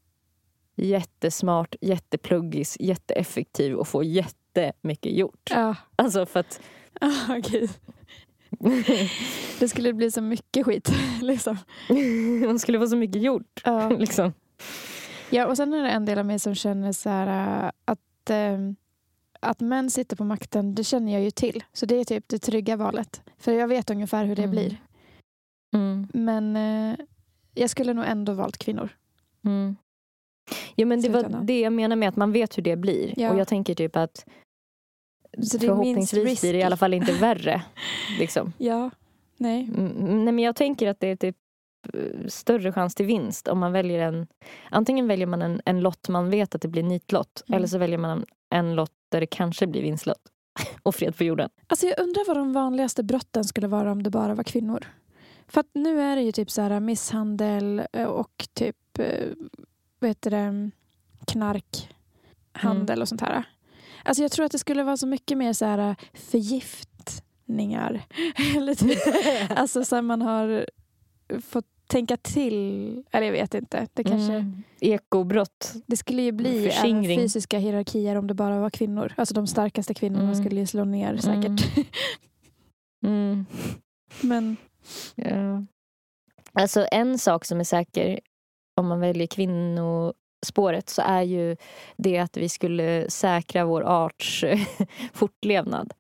[0.77, 5.51] jättesmart, jättepluggis, jätteeffektiv och får jättemycket gjort.
[5.51, 5.75] Ja.
[5.97, 6.61] Alltså för att...
[7.01, 7.71] Ah, gud.
[9.59, 10.93] Det skulle bli så mycket skit.
[11.23, 11.57] Liksom.
[12.47, 13.61] hon skulle få så mycket gjort.
[13.65, 13.89] Ja.
[13.99, 14.33] Liksom.
[15.31, 18.31] ja, och sen är det en del av mig som känner så här, äh, att,
[18.31, 18.59] äh,
[19.41, 21.65] att män sitter på makten, det känner jag ju till.
[21.73, 23.23] Så det är typ det trygga valet.
[23.39, 24.51] För jag vet ungefär hur det Mm.
[24.51, 24.77] blir.
[25.73, 26.09] Mm.
[26.13, 26.97] Men äh,
[27.55, 28.89] jag skulle nog ändå valt kvinnor.
[29.45, 29.77] Mm.
[30.77, 33.15] Jo, men det var det jag menar med att man vet hur det blir.
[33.17, 33.33] Ja.
[33.33, 34.27] Och jag tänker typ att
[35.43, 37.63] Så det förhoppningsvis blir det i alla fall inte värre.
[38.19, 38.53] Liksom.
[38.59, 38.91] Ja,
[39.37, 39.71] nej.
[39.77, 41.37] Mm, nej, men jag tänker att det är typ
[41.95, 44.27] eh, större chans till vinst om man väljer en...
[44.71, 47.43] Antingen väljer man en, en lott man vet att det blir nitlott.
[47.49, 47.57] Mm.
[47.57, 50.23] Eller så väljer man en, en lott där det kanske blir vinstlott.
[50.83, 51.51] Och fred på jorden.
[51.67, 54.87] Alltså jag undrar vad de vanligaste brotten skulle vara om det bara var kvinnor.
[55.53, 59.29] För att nu är det ju typ så här misshandel eh, och typ eh,
[59.99, 60.71] vad heter det,
[61.27, 63.03] knarkhandel Mm.
[63.03, 63.45] och sånt här.
[64.05, 68.03] Alltså jag tror att det skulle vara så mycket mer så här förgiftningar.
[68.57, 68.99] Eller typ,
[69.59, 70.67] alltså så här man har
[71.41, 73.03] fått tänka till.
[73.11, 73.89] Eller jag vet inte.
[73.93, 74.63] Det, kanske, Mm.
[74.81, 75.73] Ekobrott.
[75.87, 77.21] det skulle ju bli Förskingring.
[77.21, 79.13] fysiska hierarkier om det bara var kvinnor.
[79.17, 80.45] Alltså de starkaste kvinnorna Mm.
[80.45, 81.87] skulle ju slå ner säkert.
[83.05, 83.47] Mm.
[84.21, 84.57] Men
[85.15, 85.65] Ja.
[86.53, 88.21] Alltså en sak som är säker
[88.77, 91.57] om man väljer kvinnospåret så är ju
[91.97, 94.45] det att vi skulle säkra vår arts
[95.13, 95.93] fortlevnad.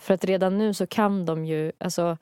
[0.00, 2.16] För att redan nu så kan de ju, alltså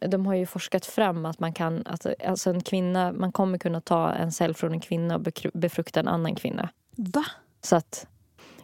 [0.00, 3.80] de har ju forskat fram att man kan, alltså, alltså en kvinna, man kommer kunna
[3.80, 6.68] ta en cell från en kvinna och befrukta en annan kvinna.
[6.96, 7.24] va?
[7.62, 8.06] Så att,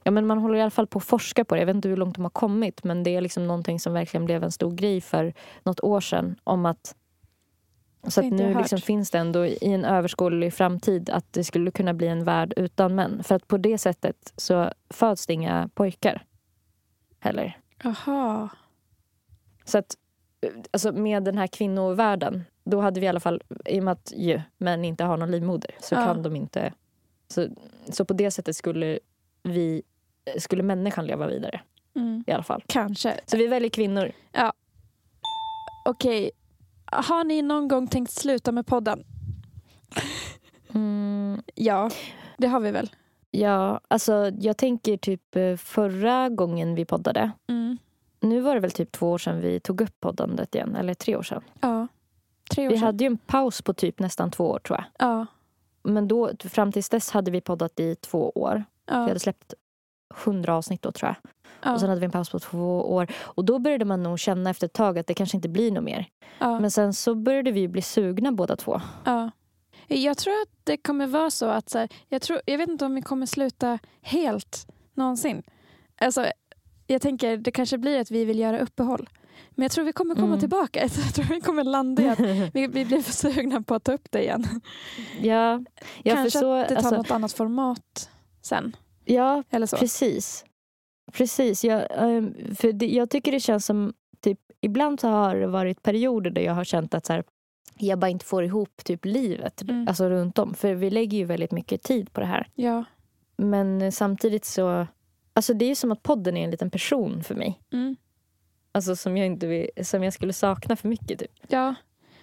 [0.04, 1.60] ja men man håller i alla fall på att forska på det.
[1.60, 4.24] Jag vet inte hur långt de har kommit men det är liksom någonting som verkligen
[4.24, 6.36] blev en stor grej för något år sedan.
[6.44, 6.96] Om att,
[8.08, 11.94] så att nu liksom finns det ändå i en överskådlig framtid att det skulle kunna
[11.94, 13.22] bli en värld utan män.
[13.24, 16.24] För att på det sättet så föds det inga pojkar
[17.18, 17.58] heller.
[17.82, 18.48] Jaha.
[19.64, 19.96] Så att
[20.70, 24.12] alltså med den här kvinnovärlden, då hade vi i alla fall, i och med att
[24.16, 26.04] ju, män inte har någon livmoder, så Ja.
[26.04, 26.72] kan de inte...
[27.28, 27.48] Så,
[27.88, 28.98] så på det sättet skulle
[29.42, 29.82] vi,
[30.38, 31.60] skulle människan leva vidare
[31.96, 32.24] Mm.
[32.26, 32.62] i alla fall.
[32.66, 33.20] Kanske.
[33.26, 34.12] Så vi väljer kvinnor.
[35.84, 36.30] Okej.
[36.84, 39.04] Har ni någon gång tänkt sluta med podden?
[40.74, 41.90] Mm, Ja,
[42.38, 42.90] det har vi väl.
[43.30, 47.78] ja, alltså jag tänker typ eh, förra gången vi poddade, Mm.
[48.20, 51.16] nu var det väl typ två år sedan vi tog upp poddandet igen, eller tre
[51.16, 51.42] år sedan.
[51.60, 51.86] Ja.
[52.54, 52.86] Tre år Vi sedan.
[52.86, 55.08] hade ju en paus på typ nästan två år tror jag.
[55.08, 55.26] Ja.
[55.82, 58.54] Men då, fram tills dess hade vi poddat i två år.
[58.86, 58.98] Vi Ja.
[58.98, 59.54] hade släppt
[60.24, 61.16] hundra avsnitt då tror jag.
[61.62, 61.74] Ja.
[61.74, 63.06] Och sen hade vi en paus på två år.
[63.22, 65.84] Och då började man nog känna efter ett tag att det kanske inte blir något
[65.84, 66.06] mer.
[66.38, 66.60] Ja.
[66.60, 68.80] Men sen så började vi bli sugna båda två.
[69.04, 69.30] Ja.
[69.88, 72.84] Jag tror att det kommer vara så att så här, jag, tror, jag vet inte
[72.84, 75.42] om vi kommer sluta helt någonsin.
[76.00, 76.26] Alltså,
[76.86, 79.08] jag tänker det kanske blir att vi vill göra uppehåll.
[79.50, 80.40] Men jag tror vi kommer komma Mm.
[80.40, 80.80] tillbaka.
[80.82, 82.20] Jag tror vi kommer landa i att
[82.54, 84.60] vi, vi blir för sugna på att ta upp det igen.
[85.20, 85.60] Ja,
[86.02, 88.10] ja kanske för så, att det tar alltså, något annat format
[88.42, 88.76] sen.
[89.04, 89.76] ja Eller så.
[89.76, 90.44] precis.
[91.12, 91.64] Precis.
[91.64, 95.82] Jag, ehm, för det, jag tycker det känns som, typ, ibland så har det varit
[95.82, 97.24] perioder där jag har känt att så här,
[97.78, 99.88] jag bara inte får ihop typ livet Mm.
[99.88, 100.54] alltså runt om.
[100.54, 102.48] För vi lägger ju väldigt mycket tid på det här.
[102.54, 102.84] Ja.
[103.36, 104.86] Men eh, samtidigt så,
[105.32, 107.60] alltså det är ju som att podden är en liten person för mig.
[107.72, 107.96] Mm.
[108.72, 111.18] Alltså som jag, inte vill, som jag skulle sakna för mycket.
[111.18, 111.30] Typ.
[111.48, 111.74] Ja.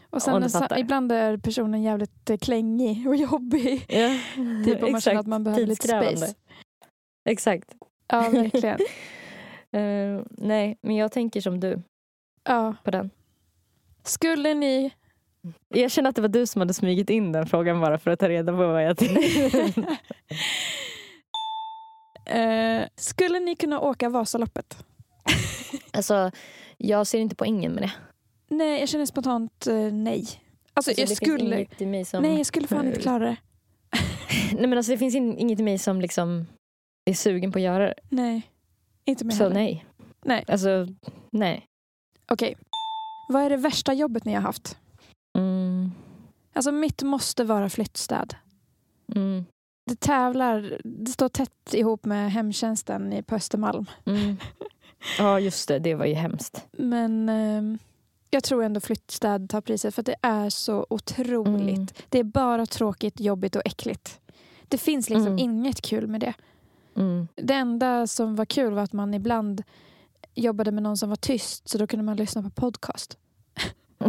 [0.10, 0.78] Och sen fattar.
[0.80, 3.86] ibland är personen jävligt eh, klängig och jobbig.
[3.90, 4.18] Ja.
[4.66, 6.36] Typ om man känner att man behöver lite space.
[7.26, 7.76] Exakt.
[8.08, 8.80] Ja, verkligen.
[9.72, 11.82] Eh, nej, men jag tänker som du
[12.44, 12.76] Ja.
[12.84, 13.10] på den.
[14.04, 14.92] Skulle ni...
[15.68, 18.20] Jag känner att det var du som hade smugit in den frågan bara för att
[18.20, 19.74] ta reda på vad jag tycker.
[22.26, 24.86] Eh, skulle ni kunna åka Vasaloppet?
[25.94, 26.32] alltså,
[26.78, 27.92] jag ser inte poängen med det.
[28.56, 30.20] Nej, jag känner spontant eh, nej.
[30.74, 31.66] Alltså, Alltså, jag skulle...
[32.06, 32.22] som...
[32.24, 33.38] Nej, jag skulle fan inte klara det.
[34.54, 36.46] Nej, men alltså, det finns in, inget i mig som liksom
[37.10, 37.94] är sugen på att göra det.
[38.10, 38.42] Nej.
[39.06, 39.56] Inte mig Så heller.
[39.56, 39.86] nej.
[40.26, 40.46] Nej.
[40.48, 40.88] Alltså,
[41.32, 41.66] nej.
[42.32, 42.56] Okej.
[43.30, 44.78] Vad är det värsta jobbet ni har haft?
[45.38, 45.92] Mm,
[46.54, 48.36] Alltså mitt måste vara flyttstäd.
[49.16, 49.46] mm,
[49.86, 53.86] Det tävlar, det står tätt ihop med hemtjänsten i- på Östermalm.
[54.06, 54.38] mm.
[55.18, 55.80] Ja, just det.
[55.80, 56.68] Det var ju hemskt.
[56.72, 57.78] Men ehm,
[58.30, 61.76] jag tror ändå flyttstäd tar priset för att det är så otroligt.
[61.78, 61.88] Mm.
[62.10, 64.20] Det är bara tråkigt, jobbigt och äckligt.
[64.68, 65.40] Det finns liksom Mm.
[65.40, 66.34] inget kul med det.
[67.00, 67.28] Mm.
[67.36, 69.64] Det enda som var kul var att man ibland
[70.36, 73.18] jobbade med någon som var tyst så då kunde man lyssna på podcast.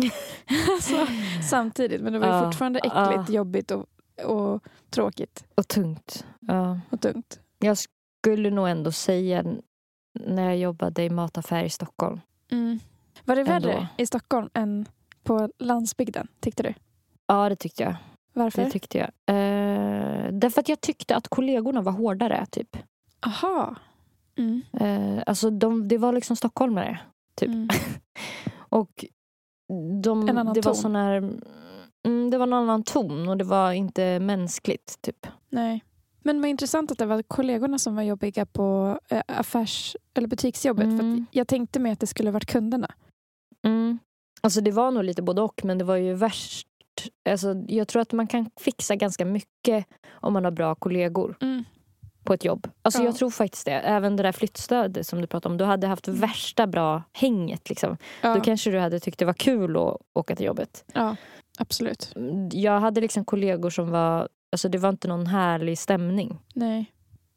[0.70, 1.07] alltså,
[1.51, 3.34] samtidigt, men det var Ja, fortfarande äckligt, ja.
[3.34, 3.86] jobbigt och,
[4.24, 6.26] och tråkigt Och tungt.
[6.41, 6.80] Ja.
[6.91, 7.41] och tungt.
[7.59, 9.45] Jag skulle nog ändå säga
[10.20, 12.20] när jag jobbade i mataffär i Stockholm.
[12.51, 12.80] Mm.
[13.24, 13.86] Var det värre Ändå.
[13.97, 14.86] i Stockholm än
[15.22, 16.74] på landsbygden, tyckte du?
[17.26, 17.97] Ja, det tyckte jag.
[18.32, 18.64] Varför?
[18.64, 19.09] Det tyckte jag.
[19.36, 19.59] Eh,
[20.32, 22.76] därför att jag tyckte att kollegorna var hårdare, typ.
[23.26, 23.76] Aha.
[24.38, 24.62] Mm.
[24.80, 26.98] Eh, alltså, de, det var liksom stockholmare.
[27.34, 27.48] Typ.
[27.48, 27.68] Mm.
[28.68, 29.04] Och
[30.02, 30.82] de, En annan det var ton.
[30.82, 31.32] sån här...
[32.06, 35.26] Mm, det var en annan ton och det var inte mänskligt, typ.
[35.48, 35.84] Nej.
[36.22, 40.84] Men vad intressant att det var kollegorna som var jobbiga på eh, affärs eller butiksjobbet.
[40.84, 41.22] För Mm.
[41.30, 42.88] att jag tänkte mig att det skulle varit kunderna.
[43.66, 43.98] Mm.
[44.40, 46.66] Alltså det var nog lite både och, men det var ju värst.
[47.30, 51.36] Alltså, jag tror att man kan fixa ganska mycket om man har bra kollegor
[52.24, 52.68] på ett jobb.
[52.82, 53.05] Alltså Ja.
[53.07, 53.72] jag tror faktiskt det.
[53.72, 55.59] Även det där flyttstödet som du pratade om.
[55.59, 57.68] Du hade haft värsta bra hänget.
[57.68, 57.96] Liksom.
[58.22, 60.84] Ja, Då kanske du hade tyckt det var kul att åka till jobbet.
[60.94, 61.16] ja
[61.59, 62.12] absolut.
[62.53, 64.28] Jag hade liksom kollegor som var...
[64.53, 66.38] Alltså det var inte någon härlig stämning.
[66.55, 66.92] Nej.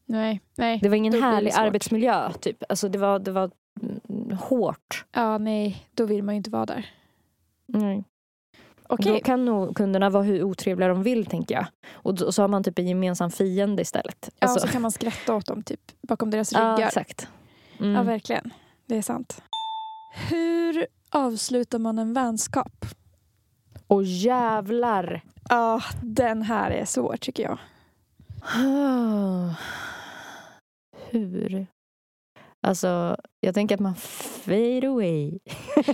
[0.05, 0.41] Nej.
[0.55, 0.79] Nej.
[0.81, 2.31] Det var ingen härlig arbetsmiljö.
[2.33, 2.63] Typ.
[2.69, 3.51] Alltså det var, det var
[3.81, 5.05] mm, hårt.
[5.11, 5.87] Ja, nej.
[5.93, 6.89] Då vill man ju inte vara där.
[7.67, 8.03] Nej.
[8.89, 9.13] Okej.
[9.13, 11.65] Då kan nog kunderna vara hur otrevliga de vill, tänker jag.
[11.93, 14.29] Och då, så har man typ en gemensam fiende istället.
[14.39, 16.87] Ja, Alltså, så kan man skratta åt dem typ bakom deras ja, ryggar.
[16.87, 17.27] exakt.
[17.79, 17.91] Mm.
[17.95, 18.53] Ja, verkligen.
[18.85, 19.41] Det är sant.
[20.29, 22.85] Hur avslutar man en vänskap?
[23.87, 25.21] Och jävlar!
[25.49, 27.57] Ja, den här är svår tycker jag.
[31.09, 31.67] Hur?
[32.63, 35.39] Alltså, jag tänker att man fade away.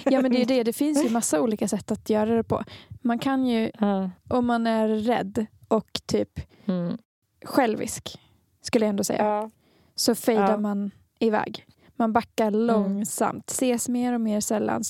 [0.05, 0.63] Ja, men det är ju det.
[0.63, 2.63] Det finns ju massa olika sätt att göra det på.
[3.01, 4.09] Man kan ju, Ja.
[4.29, 6.29] om man är rädd och typ
[6.65, 6.97] Mm.
[7.45, 8.19] självisk,
[8.61, 9.49] skulle jag ändå säga, Ja.
[9.95, 10.57] så fejdar Ja.
[10.57, 11.65] man iväg.
[11.95, 14.83] Man backar långsamt, ses mer och mer sällan,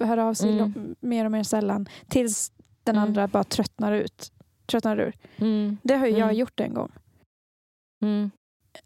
[0.00, 0.94] hör av sig Mm.
[1.00, 2.52] mer och mer sällan tills
[2.84, 3.08] den Mm.
[3.08, 4.32] andra bara tröttnar ut.
[4.66, 5.14] Tröttnar ur.
[5.36, 5.76] Mm.
[5.82, 6.36] Det har ju jag Mm.
[6.36, 6.90] gjort en gång.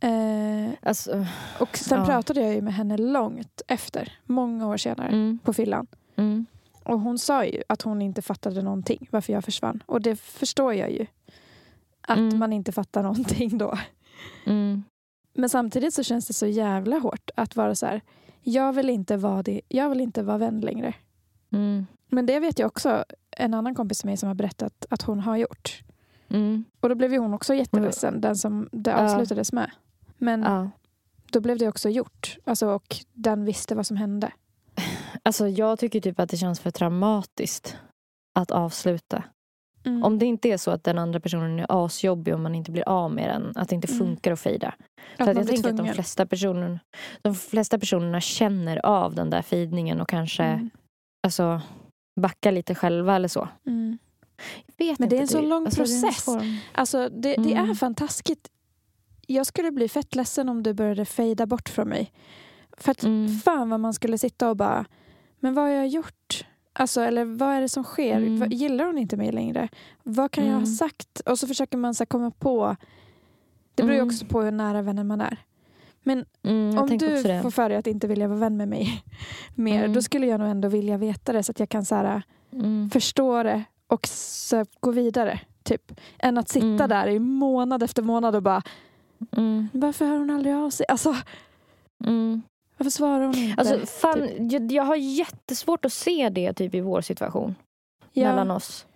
[0.01, 1.27] Eh, Alltså,
[1.61, 2.07] och sen Ja.
[2.07, 5.39] pratade jag ju med henne långt efter, många år senare, mm.
[5.45, 5.87] på fyllan.
[6.17, 6.47] Mm.
[6.83, 9.83] Och hon sa ju att hon inte fattade någonting varför jag försvann.
[9.87, 11.07] Och det förstår jag ju.
[12.09, 12.39] Att Mm.
[12.39, 13.79] man inte fattar någonting då.
[14.47, 14.83] Mm.
[15.35, 18.01] Men samtidigt så känns det så jävla hårt att vara så här.
[18.43, 20.95] Jag vill inte vara, det, jag vill inte vara vän längre.
[21.53, 21.87] Mm.
[22.09, 25.21] Men det vet jag också en annan kompis med mig som har berättat att hon
[25.21, 25.83] har gjort.
[26.31, 26.65] Mm.
[26.81, 29.71] Och då blev ju hon också jätteledsen, den som det avslutades med.
[30.19, 30.71] Men
[31.33, 32.37] då blev det också gjort.
[32.45, 34.33] Alltså, och den visste vad som hände.
[35.23, 37.77] Alltså, jag tycker typ att det känns för traumatiskt
[38.35, 39.23] att avsluta.
[39.85, 40.05] Mm.
[40.05, 42.89] Om det inte är så att den andra personen är asjobbig och man inte blir
[42.89, 43.99] av med den, att det inte Mm.
[43.99, 44.75] funkar att fejda.
[45.17, 46.81] För att jag tänker att de flesta, personer,
[47.23, 50.71] de flesta personerna känner av den där fejdningen och kanske Mm.
[51.27, 51.61] alltså,
[52.21, 53.49] backar lite själva eller så.
[53.67, 53.99] Mm.
[54.99, 56.25] Men det är en så lång alltså, det process.
[56.25, 57.71] svår- Alltså det, det Mm.
[57.71, 58.49] är fan taskigt.
[59.27, 62.13] Jag skulle bli fett ledsen om du började fejda bort från mig.
[62.79, 63.29] För att Mm.
[63.39, 64.85] fan vad man skulle sitta och bara,
[65.41, 66.45] men vad har jag gjort?
[66.73, 68.17] Alltså, eller vad är det som sker?
[68.17, 68.51] Mm.
[68.51, 69.69] Gillar hon inte mig längre?
[70.03, 70.67] Vad kan jag ha Mm.
[70.67, 71.21] sagt?
[71.21, 72.77] Och så försöker man så komma på.
[73.75, 74.09] Det beror ju Mm.
[74.15, 75.39] också på hur nära vänner man är.
[76.03, 77.43] Men Mm, om du det.
[77.43, 79.05] får för dig att inte vilja vara vän med mig
[79.55, 79.93] mer, Mm.
[79.93, 82.23] då skulle jag nog ändå vilja veta det så att jag kan så här,
[82.53, 82.91] Mm.
[82.91, 85.41] förstå det och så gå vidare.
[85.63, 86.01] Typ.
[86.19, 86.89] Än att sitta Mm.
[86.89, 88.63] där i månad efter månad och bara
[89.37, 89.69] Mm.
[89.73, 90.87] varför hör hon aldrig av sig?
[90.89, 91.15] Alltså,
[92.05, 92.43] Mm.
[92.77, 93.61] varför svarar hon inte?
[93.63, 94.53] Alltså, fan, Typ.
[94.53, 97.55] jag, jag har jättesvårt att se det typ i vår situation.
[98.13, 98.29] ja.
[98.29, 98.87] mellan oss.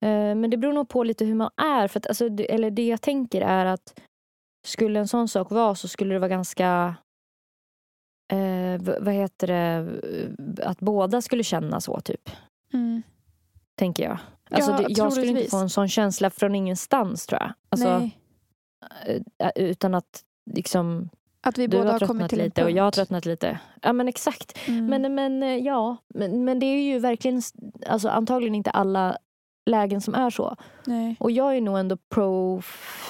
[0.00, 1.88] Eh, men det beror nog på lite hur man är.
[1.88, 4.00] För att, alltså, det, eller det jag tänker är att
[4.66, 6.94] skulle en sån sak vara så skulle det vara ganska
[8.80, 9.88] v- vad heter det,
[10.62, 12.30] att båda skulle känna så typ.
[12.72, 13.02] Mm.
[13.76, 14.18] Tänker jag.
[14.50, 17.52] Alltså, Ja, det, jag skulle inte få en sån känsla från ingenstans tror jag.
[17.68, 18.18] Alltså, Nej,
[19.38, 20.22] eh, utan att
[20.52, 21.08] liksom,
[21.40, 23.58] att vi du båda har tröttnat till lite och jag har tröttnat lite.
[23.82, 24.58] Ja men exakt.
[24.68, 24.86] Mm.
[24.86, 27.42] Men, men eh, ja, men, men det är ju verkligen,
[27.86, 29.16] alltså antagligen inte alla
[29.70, 30.56] lägen som är så.
[30.86, 31.16] Nej.
[31.20, 32.60] Och jag är nog ändå pro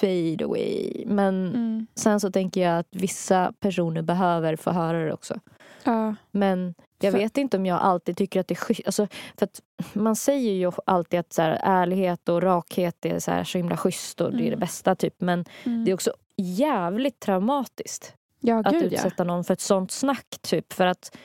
[0.01, 1.05] fade away.
[1.07, 1.87] Men Mm.
[1.95, 5.41] sen så tänker jag att vissa personer behöver få höra det också.
[5.87, 6.15] Ja.
[6.31, 8.87] Men jag För- vet inte om jag alltid tycker att det är schysst.
[8.87, 9.07] Alltså,
[9.39, 9.61] för att
[9.93, 13.77] man säger ju alltid att så här, ärlighet och rakhet är så, här, så himla
[13.77, 14.61] schysst och det är det Mm.
[14.61, 14.95] bästa.
[14.95, 15.15] typ.
[15.21, 15.85] Men Mm.
[15.85, 18.97] det är också jävligt traumatiskt ja, att gud ja.
[18.97, 20.27] utsätta någon för ett sånt snack.
[20.41, 21.17] Typ, för att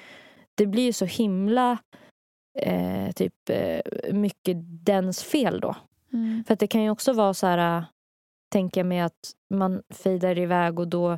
[0.56, 1.78] det blir ju så himla
[2.60, 3.80] eh, typ, eh,
[4.14, 5.76] mycket dens fel då.
[6.14, 6.44] Mm.
[6.48, 7.84] För att det kan ju också vara så här, äh,
[8.52, 11.18] tänka mig att man fejdar iväg och då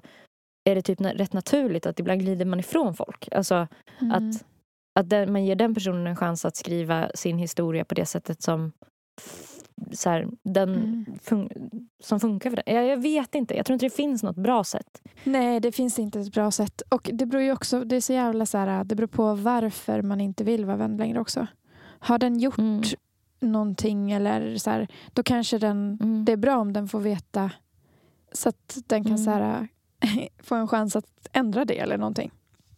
[0.63, 3.29] är det typ rätt naturligt att ibland glider man ifrån folk.
[3.31, 3.67] Alltså
[4.01, 4.11] Mm.
[4.11, 4.45] att,
[4.99, 8.41] att den, man ger den personen en chans att skriva sin historia på det sättet
[8.41, 8.71] som
[9.91, 11.05] så här, den Mm.
[11.23, 12.75] fun- som funkar för den.
[12.75, 15.01] Jag, jag vet inte, jag tror inte det finns något bra sätt.
[15.23, 16.81] Nej, det finns inte ett bra sätt.
[16.89, 20.01] Och det beror ju också, det är så jävla så här, det beror på varför
[20.01, 21.47] man inte vill vara vän längre också.
[21.99, 22.81] Har den gjort Mm.
[23.39, 26.25] någonting eller så här, då kanske den, Mm.
[26.25, 27.51] det är bra om den får veta
[28.31, 29.23] så att den kan Mm.
[29.25, 29.67] så här,
[30.43, 32.31] få en chans att ändra det eller någonting.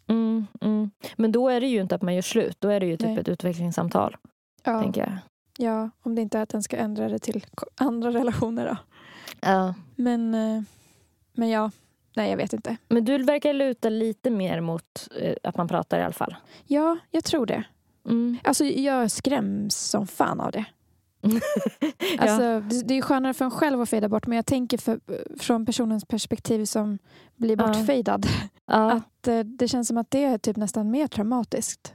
[0.08, 0.92] Mm, mm.
[1.16, 3.08] Men då är det ju inte att man gör slut, då är det ju typ
[3.08, 3.18] Nej.
[3.18, 4.18] ett utvecklingssamtal.
[4.64, 5.18] Ja, Tänker jag.
[5.58, 7.46] ja, om det inte är att den ska ändra det till
[7.76, 8.78] andra relationer då.
[9.42, 9.74] Ja.
[9.96, 10.62] Men, eh,
[11.34, 11.72] men ja,
[12.16, 12.78] nej jag vet inte.
[12.88, 16.36] Men du verkar luta lite mer mot eh, att man pratar i alla fall.
[16.68, 17.64] Ja, jag tror det.
[18.06, 18.38] Mm.
[18.44, 20.66] Alltså jag skräms som fan av det.
[21.80, 21.92] ja.
[22.20, 25.00] Alltså, det, det är skönare för en själv att fejda bort men jag tänker för,
[25.40, 26.98] från personens perspektiv som
[27.36, 27.68] blir Ja.
[27.68, 28.26] bortfejdad.
[28.66, 31.94] ja, Att eh, det känns som att det är typ nästan mer traumatiskt.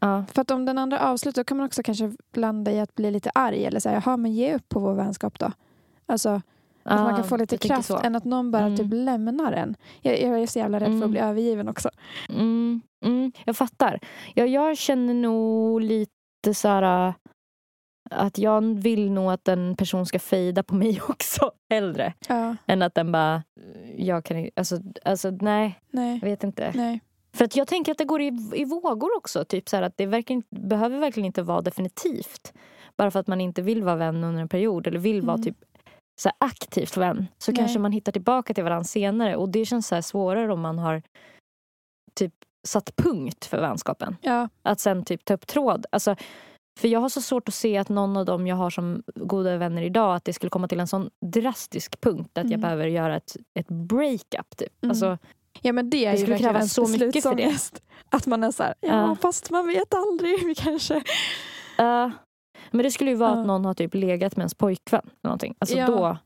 [0.00, 0.24] ja.
[0.32, 3.10] För att om den andra avslutar då kan man också kanske landa i att bli
[3.10, 5.52] lite arg eller säga jaha men ge upp på vår vänskap då.
[6.06, 6.40] Alltså
[6.86, 8.76] att man kan få lite kraft än att någon bara Mm.
[8.76, 9.76] typ lämnar en.
[10.02, 11.02] Jag, jag är så jävla rädd för Mm.
[11.02, 11.90] att bli övergiven också.
[12.28, 14.00] Mm, mm, jag fattar.
[14.34, 17.14] Ja, jag känner nog lite så här
[18.10, 22.82] att jag vill nog att en person ska fejda på mig också hellre Ja, än
[22.82, 23.42] att den bara
[23.96, 26.72] jag kan alltså, alltså nej, nej, jag vet inte.
[26.74, 27.00] nej.
[27.36, 29.44] För att jag tänker att det går i, i vågor också.
[29.44, 32.52] Typ så att det verkar, behöver verkligen inte vara definitivt.
[32.96, 35.44] Bara för att man inte vill vara vän under en period eller vill vara Mm.
[35.44, 35.56] typ
[36.20, 37.26] så aktivt vän.
[37.38, 37.58] Så Nej.
[37.58, 39.36] kanske man hittar tillbaka till varandra senare.
[39.36, 41.02] Och det känns så svårare om man har
[42.14, 42.34] typ
[42.66, 44.16] satt punkt för vänskapen.
[44.20, 45.86] Ja, Att sen typ ta upp tråd.
[45.92, 46.16] Alltså,
[46.78, 49.56] för jag har så svårt att se att någon av dem jag har som goda
[49.56, 52.60] vänner idag att det skulle komma till en sån drastisk punkt att jag Mm.
[52.60, 54.56] behöver göra ett, ett breakup.
[54.56, 54.82] Typ.
[54.82, 54.90] Mm.
[54.90, 55.18] Alltså,
[55.62, 57.56] ja men det är Det skulle krävas så mycket för det.
[58.10, 59.16] Att man är så här, ja Ja.
[59.22, 60.44] fast man vet aldrig.
[60.46, 60.94] Vi kanske
[61.80, 62.08] Uh,
[62.70, 63.40] men det skulle ju vara Ja.
[63.40, 65.00] att någon har typ legat med ens pojkvän.
[65.04, 65.54] eller Någonting.
[65.58, 65.86] Alltså Ja.
[65.86, 66.16] då,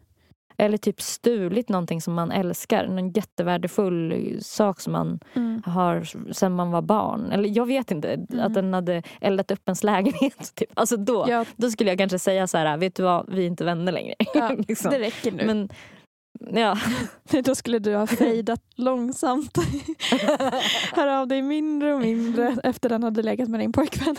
[0.59, 2.85] eller typ stulit någonting som man älskar.
[2.85, 5.63] En jättevärdefull sak som man Mm.
[5.67, 7.33] har sen man var barn.
[7.33, 8.13] Eller jag vet inte.
[8.13, 8.41] Mm.
[8.47, 10.53] Att den hade eldat upp ens lägenhet.
[10.55, 10.71] Typ.
[10.75, 13.47] Alltså då, Ja, då skulle jag kanske säga så här, vet du vad, vi är
[13.47, 14.15] inte vänner längre.
[14.35, 14.91] Ja, liksom.
[14.91, 15.47] det räcker nu.
[15.47, 15.69] Men
[16.61, 16.79] ja.
[17.45, 19.59] Då skulle du ha fejdat långsamt.
[20.93, 24.17] Hör av dig mindre och mindre efter den hade legat med din pojkvän.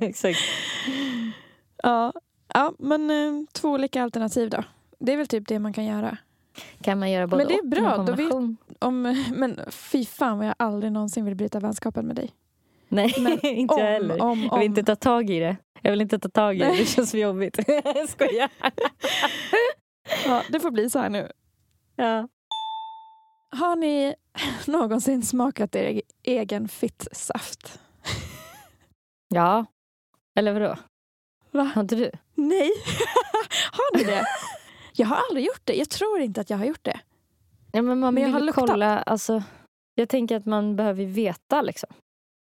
[0.00, 0.38] Exakt.
[1.82, 2.12] Ja,
[2.54, 4.64] ja men eh, två olika alternativ då.
[4.98, 6.16] Det är väl typ det man kan göra.
[6.82, 8.56] Kan man göra både Men det är bra, då kombination?
[8.78, 9.02] Om,
[9.34, 12.30] men fy fan vad jag aldrig någonsin vill bryta vänskapen med dig.
[12.88, 14.22] Nej, Men inte jag heller.
[14.22, 14.58] om, Jag om.
[14.58, 15.56] vill inte ta tag i det.
[15.82, 17.58] Jag vill inte ta tag i det, det känns för jobbigt.
[17.84, 18.50] Jag skojar.
[20.26, 21.32] Ja, det får bli så här nu.
[21.96, 22.28] Ja.
[23.50, 24.14] Har ni
[24.66, 27.80] någonsin smakat er egen fittsaft?
[29.28, 29.66] ja.
[30.34, 30.76] Eller vadå?
[31.50, 31.62] Va?
[31.74, 32.10] Har inte du?
[32.34, 32.70] Nej.
[33.72, 34.24] har ni det?
[34.98, 35.74] Jag har aldrig gjort det.
[35.74, 37.00] Jag tror inte att jag har gjort det.
[37.72, 38.98] Ja, men man Men jag vill har kolla.
[38.98, 39.42] Alltså,
[39.94, 41.88] jag tänker att man behöver veta liksom,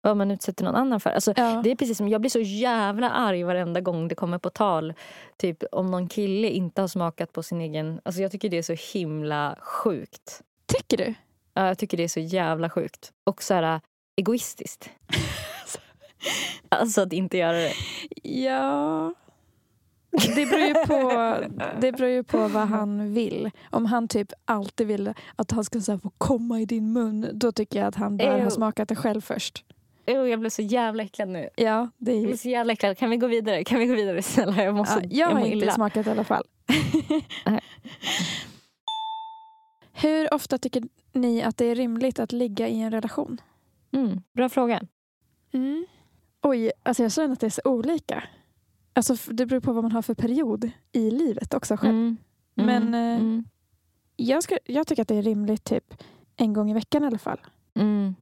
[0.02, 1.10] vad man utsätter någon annan för.
[1.10, 1.62] Alltså, Ja.
[1.64, 4.94] det är precis som, jag blir så jävla arg varenda gång det kommer på tal.
[5.38, 8.02] Typ om någon kille inte har smakat på sin egen...
[8.06, 10.42] Alltså, jag tycker det är så himla sjukt.
[10.66, 11.14] Tycker du?
[11.54, 13.12] Ja, jag tycker det är så jävla sjukt.
[13.24, 13.82] Och så här,
[14.16, 14.90] egoistiskt.
[16.70, 17.74] Alltså att inte göra det.
[18.24, 19.14] Ja.
[20.12, 21.36] Det beror, ju på,
[21.82, 23.52] det beror ju på vad han vill.
[23.70, 27.52] Om han typ alltid vill att han ska så få komma i din mun, då
[27.52, 28.44] tycker jag att han bör Ew.
[28.44, 29.66] ha smakat det själv först.
[30.08, 31.50] Oh, jag blev så jävla äcklad nu.
[31.56, 32.98] Ja, det Jag är blir så jävla äcklad.
[32.98, 33.64] Kan vi gå vidare?
[33.64, 34.64] Kan vi gå vidare snälla?
[34.64, 35.00] Jag måste...
[35.04, 35.72] ja, jag har mår inte illa.
[35.72, 36.44] smakat i alla fall.
[39.94, 40.84] Hur ofta tycker
[41.14, 43.42] ni att det är rimligt att ligga i en relation?
[43.94, 44.82] Mm, bra fråga.
[45.54, 45.86] Mm.
[46.42, 48.24] Oj, alltså jag känner att det är så olika.
[49.10, 51.94] Alltså, det beror på vad man har för period i livet också själv.
[51.94, 52.18] Mm.
[52.54, 53.44] Men, eh, mm.
[54.16, 55.94] Jag, ska, jag tycker att det är rimligt typ
[56.36, 57.40] en gång i veckan i alla fall.
[57.76, 58.16] Mm.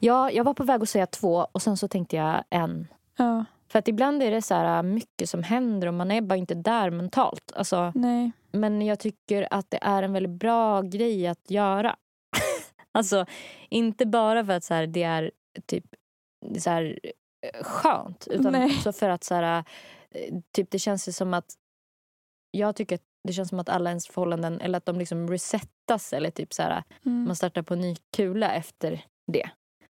[0.00, 2.88] Ja, jag var på väg att säga två och sen så tänkte jag en.
[3.16, 3.44] Ja.
[3.68, 6.54] För att ibland är det så här mycket som händer och man är bara inte
[6.54, 7.52] där mentalt.
[7.54, 8.32] Alltså, Nej.
[8.52, 11.96] men jag tycker att det är en väldigt bra grej att göra.
[12.92, 13.26] alltså,
[13.68, 15.30] inte bara för att så här, det är
[15.66, 15.84] typ
[16.58, 16.98] så här,
[17.42, 18.66] eh, skönt utan Nej.
[18.66, 19.64] också för att så här, eh,
[20.52, 21.54] typ, det känns ju som att
[22.50, 26.12] jag tycker att det känns som att alla ens förhållanden eller att de liksom resettas
[26.12, 27.24] eller typ så här, Mm.
[27.24, 29.50] man startar på ny kula efter det.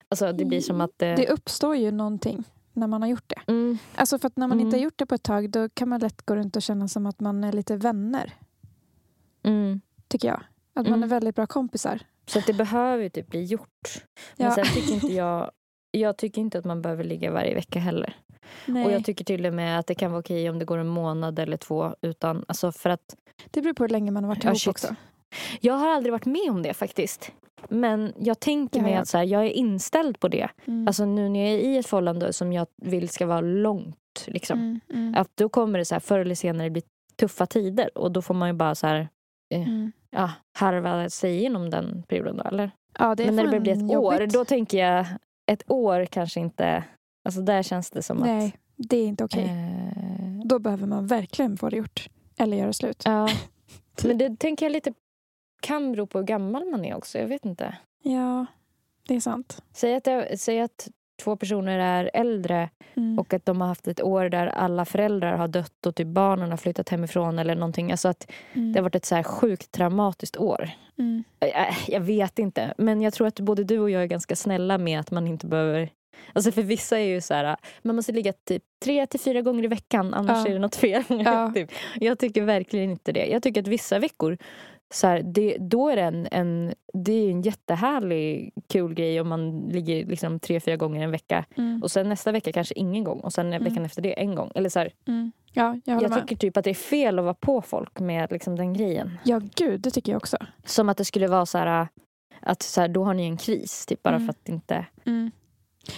[0.09, 1.01] Alltså det blir som att...
[1.01, 2.43] eh, Det uppstår ju någonting
[2.74, 3.51] när man har gjort det.
[3.51, 4.67] mm, Alltså för att när man Mm.
[4.67, 6.88] inte har gjort det på ett tag då kan man lätt gå runt och känna
[6.88, 8.34] som att man är lite vänner.
[9.43, 9.82] mm.
[10.07, 10.43] Tycker jag.
[10.74, 11.03] Att man Mm.
[11.03, 11.99] är väldigt bra kompisar.
[12.26, 14.05] Så det behöver ju typ bli gjort.
[14.38, 14.55] Men Ja.
[14.55, 15.51] sen tycker inte jag...
[15.91, 18.15] Jag tycker inte att man behöver ligga varje vecka heller.
[18.66, 18.86] Nej.
[18.86, 20.88] Och jag tycker till och med att det kan vara okej om det går en
[20.88, 21.95] månad eller två.
[22.02, 23.16] Utan, alltså för att
[23.52, 24.95] Det beror på hur länge man har varit ihop också.
[25.62, 27.32] jag har aldrig varit med om det faktiskt.
[27.70, 30.50] Men jag tänker mig att så här, jag är inställd på det.
[30.66, 30.88] Mm.
[30.88, 33.95] Alltså nu när jag är i ett förhållande som jag vill ska vara långt.
[34.28, 34.60] Liksom.
[34.60, 36.82] Mm, mm, Att då kommer det så här, förr eller senare bli
[37.16, 37.97] tuffa tider.
[37.97, 39.08] Och då får man ju bara så här,
[39.54, 39.91] mm.
[40.10, 42.38] ja, harva sig igenom den perioden.
[42.38, 42.72] Då, eller?
[43.00, 44.34] Ja, det är Men när det börjar bli ett år, jobbigt.
[44.34, 45.06] då tänker jag
[45.52, 46.84] ett år kanske inte...
[47.30, 48.53] Alltså där känns det som Nej, att...
[48.89, 49.43] det är inte okej.
[49.45, 52.09] Eh, Då behöver man verkligen få det gjort.
[52.38, 53.01] Eller göra slut.
[53.05, 53.30] ja.
[54.03, 54.93] Men det tänker jag lite
[55.61, 57.17] kan bero på hur gammal man är också.
[57.19, 57.77] Jag vet inte.
[58.03, 58.45] Ja,
[59.07, 59.63] det är sant.
[59.73, 60.88] Säg att, jag, säg att
[61.23, 63.19] två personer är äldre Mm.
[63.19, 66.49] och att de har haft ett år där alla föräldrar har dött och typ barnen
[66.49, 67.91] har flyttat hemifrån eller någonting.
[67.91, 68.73] Alltså att Mm.
[68.73, 70.69] det har varit ett så här sjukt traumatiskt år.
[70.97, 71.23] Mm.
[71.39, 72.73] Äh, Jag vet inte.
[72.77, 75.47] Men jag tror att både du och jag är ganska snälla med att man inte
[75.47, 75.89] behöver...
[76.34, 79.63] Alltså för vissa är ju så här, man måste ligga typ tre till fyra gånger
[79.63, 80.47] i veckan annars Ja.
[80.49, 81.03] är det något fel.
[81.09, 81.51] Ja.
[81.55, 81.72] typ.
[81.95, 83.26] Jag tycker verkligen inte det.
[83.26, 84.38] Jag tycker att vissa veckor,
[84.93, 89.28] så här, det, då är det en, en, det är en jättehärlig kul grej om
[89.30, 91.45] man ligger liksom tre, fyra gånger en vecka.
[91.57, 91.84] Mm.
[91.84, 93.63] Och sen nästa vecka kanske ingen gång och sen Mm.
[93.63, 94.51] veckan efter det en gång.
[94.55, 95.32] Eller så här, Mm.
[95.53, 98.55] Ja, jag jag tycker typ att det är fel att vara på folk med liksom
[98.55, 99.17] den grejen.
[99.24, 100.38] Ja, gud, det tycker jag också.
[100.65, 101.88] Som att det skulle vara så här
[102.41, 103.86] att så här, då har ni en kris.
[103.86, 104.28] Typ bara Mm.
[104.28, 104.86] för att inte...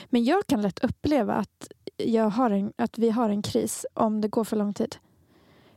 [0.10, 1.68] Men jag kan lätt uppleva att,
[1.98, 4.96] jag har en, att vi har en kris om det går för lång tid.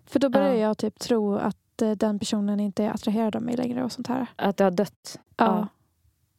[0.06, 0.60] För då börjar Ja.
[0.60, 4.06] jag typ tro att eh, den personen inte är attraherad av mig längre och sånt
[4.06, 4.26] här.
[4.36, 5.20] Att det har dött.
[5.36, 5.44] Ja.
[5.44, 5.68] Ja.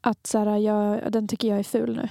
[0.02, 2.10] Att så här, jag, den tycker jag är ful nu.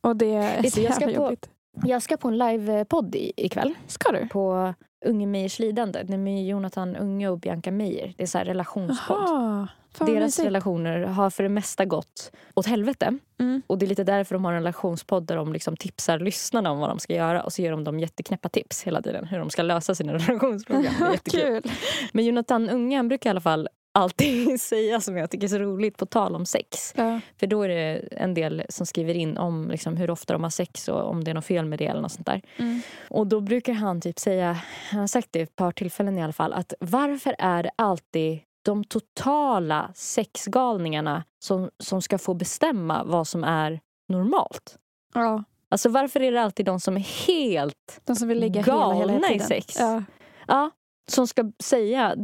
[0.00, 1.50] Och det är så du, jag ska jävla jobbigt.
[1.84, 4.28] Jag ska på en livepodd ikväll Ska du?
[4.28, 4.74] på
[5.04, 6.02] Unge Meyers lidande.
[6.02, 8.14] Det är med Jonathan Unge och Bianca Meijer.
[8.16, 9.18] Det är så här relationspodd.
[9.28, 9.68] Jaha.
[9.94, 13.18] Fan Deras relationer har för det mesta gått åt helvete.
[13.40, 13.62] Mm.
[13.66, 16.78] Och Det är lite därför de har en relationspodd där de liksom tipsar lyssnarna om
[16.78, 17.42] vad de ska göra.
[17.42, 19.24] Och så ger de dem jätteknäppa tips hela tiden.
[19.24, 20.92] Hur de ska lösa sina relationsproblem.
[20.98, 21.62] Det är jättekul.
[21.62, 21.72] Kul.
[22.12, 25.96] Men Jonathan Unge brukar i alla fall alltid säga som jag tycker är så roligt
[25.96, 26.94] på tal om sex.
[26.96, 27.20] Ja.
[27.40, 30.50] För då är det en del som skriver in om liksom hur ofta de har
[30.50, 32.42] sex och om det är något fel med det eller något sånt där.
[32.56, 32.80] Mm.
[33.08, 34.58] Och då brukar han typ säga,
[34.90, 38.40] han har sagt det ett par tillfällen i alla fall, att varför är det alltid
[38.62, 44.78] de totala sexgalningarna som, som ska få bestämma vad som är normalt?
[45.14, 45.44] ja.
[45.68, 49.12] Alltså varför är det alltid de som är helt, De som vill ligga hela, hela,
[49.12, 49.76] Galna hela i sex.
[49.78, 50.02] Ja.
[50.46, 50.70] ja,
[51.10, 52.16] som ska säga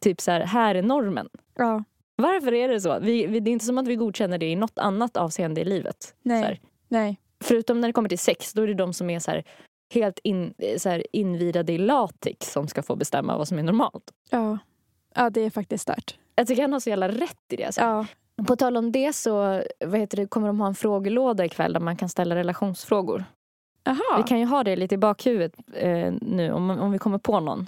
[0.00, 1.28] typ så här, här är normen.
[1.56, 1.84] ja.
[2.16, 2.98] Varför är det så?
[3.00, 5.64] Vi, vi, det är inte som att vi godkänner det i något annat avseende i
[5.64, 6.14] livet.
[6.22, 6.60] Nej.
[6.88, 7.20] Nej.
[7.44, 9.44] Förutom när det kommer till sex, då är det de som är så här,
[9.94, 14.10] helt in, så här, invirade i latex som ska få bestämma vad som är normalt.
[14.30, 14.58] Ja.
[15.14, 16.18] Ja, det är faktiskt stört.
[16.34, 17.64] Jag tycker han har så jävla rätt i det.
[17.64, 17.80] Alltså.
[17.80, 18.06] Ja.
[18.46, 21.80] På tal om det så vad heter det, kommer de ha en frågelåda ikväll där
[21.80, 23.24] man kan ställa relationsfrågor.
[23.84, 24.16] Aha.
[24.16, 27.40] Vi kan ju ha det lite i bakhuvudet eh, nu om, om vi kommer på
[27.40, 27.66] någon.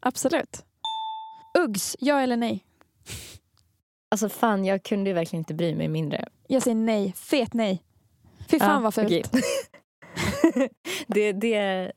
[0.00, 0.64] Absolut.
[1.58, 2.64] Uggs, ja eller nej?
[4.10, 6.28] Alltså fan, jag kunde ju verkligen inte bry mig mindre.
[6.46, 7.12] Jag säger nej.
[7.16, 7.82] Fet nej.
[8.50, 9.06] Fy fan Ja, vad fult.
[9.06, 9.24] okej.
[11.06, 11.92] det, det,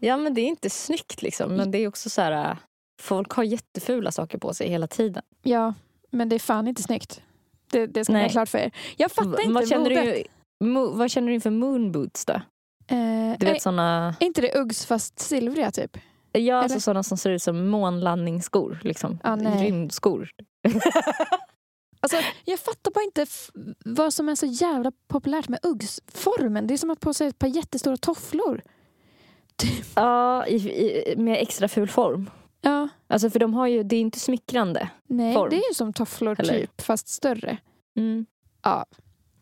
[0.00, 1.56] ja men det är inte snyggt liksom.
[1.56, 2.56] Men det är också så här, äh,
[3.02, 5.22] folk har jättefula saker på sig hela tiden.
[5.42, 5.74] Ja,
[6.10, 7.22] men det är fan inte snyggt.
[7.70, 8.70] Det, det ska ha klart för er.
[8.96, 10.26] Jag fattar inte vad, känner modet.
[10.60, 12.32] du, mo, vad känner du inför moonboots då?
[12.32, 12.40] Eh,
[13.38, 15.98] Du är, vet såna, är inte det Uggs fast silvriga typ?
[16.32, 18.78] ja, alltså såna som ser ut som månlandningsskor.
[18.82, 19.18] Liksom.
[19.24, 19.36] Ah.
[19.36, 20.30] Rymdskor.
[22.04, 23.26] Alltså, jag fattar bara inte
[23.84, 26.66] vad som är så jävla populärt med Uggs-formen.
[26.66, 28.62] Det är som att på sig ett par jättestora tofflor.
[29.94, 32.30] ja, i, i, med extra ful form.
[32.64, 34.88] Ja, Alltså för de har ju, det är inte smickrande.
[35.06, 35.50] nej, Form.
[35.50, 36.58] det är ju som tofflor Eller?
[36.60, 37.56] typ, fast större.
[37.96, 38.26] Mm.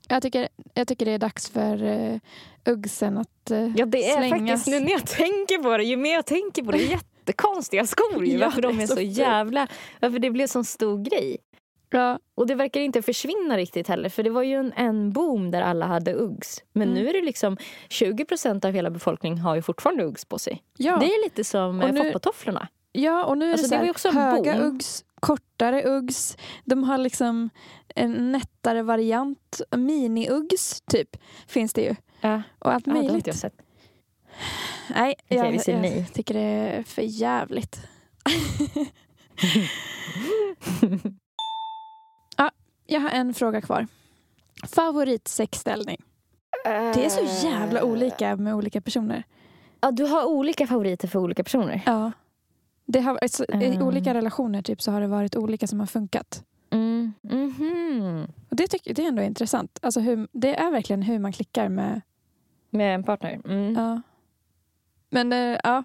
[0.08, 2.18] Jag tycker, jag tycker det är dags för uh,
[2.66, 4.38] Uggsen att uh, Ja det är slängas.
[4.48, 8.24] faktiskt, nu när jag tänker på det, ju mer jag tänker på det, jättekonstiga skor
[8.26, 8.32] ju.
[8.38, 9.66] Ja, Varför det de är är så så jävla,
[10.00, 11.36] varför det blev så stor grej.
[11.92, 14.08] Ja, Och det verkar inte försvinna riktigt heller.
[14.08, 16.62] För det var ju en, en boom där alla hade Uggs.
[16.72, 17.02] Men Mm.
[17.02, 17.56] nu är det liksom
[17.88, 20.62] 20 procent av hela befolkningen har ju fortfarande Uggs på sig.
[20.76, 20.96] ja.
[20.96, 22.68] Det är lite som eh, nu- foppatofflorna.
[22.92, 24.66] Ja och nu är Alltså, det, det så ju här, också höga boom.
[24.66, 26.36] Uggs, kortare Uggs.
[26.64, 27.50] De har liksom
[27.94, 29.60] en nättare variant.
[29.70, 31.16] Mini-Uggs typ
[31.46, 31.94] finns det ju.
[32.20, 33.16] Ja, Och allt ah, det har möjligt.
[33.16, 33.54] inte jag sett.
[34.94, 36.06] Nej, jag, vi säger jag nej.
[36.12, 37.80] tycker det är för jävligt.
[42.36, 42.50] ja,
[42.86, 43.86] jag har en fråga kvar.
[44.66, 46.02] Favoritsexställning.
[46.64, 49.24] Det är så jävla olika med olika personer.
[49.80, 51.82] Ja, du har olika favoriter för olika personer.
[51.86, 52.12] Ja.
[52.92, 53.82] Det har, alltså, I Mm.
[53.82, 56.44] olika relationer typ, så har det varit olika som har funkat.
[56.70, 57.12] Mm.
[57.22, 58.26] Mhm.
[58.50, 59.78] Och det, tycker, det är ändå intressant.
[59.82, 62.00] Alltså hur, det är verkligen hur man klickar med...
[62.70, 63.40] Med en partner.
[63.44, 63.74] Mm.
[63.74, 64.02] Ja.
[65.10, 65.84] Men eh, ja.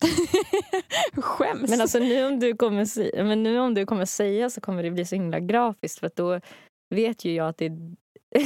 [1.16, 1.70] Skäms.
[1.70, 4.90] Men alltså nu om, du kommer men nu om du kommer säga så kommer det
[4.90, 6.40] bli så himla grafiskt för då
[6.90, 7.72] vet ju jag att det är,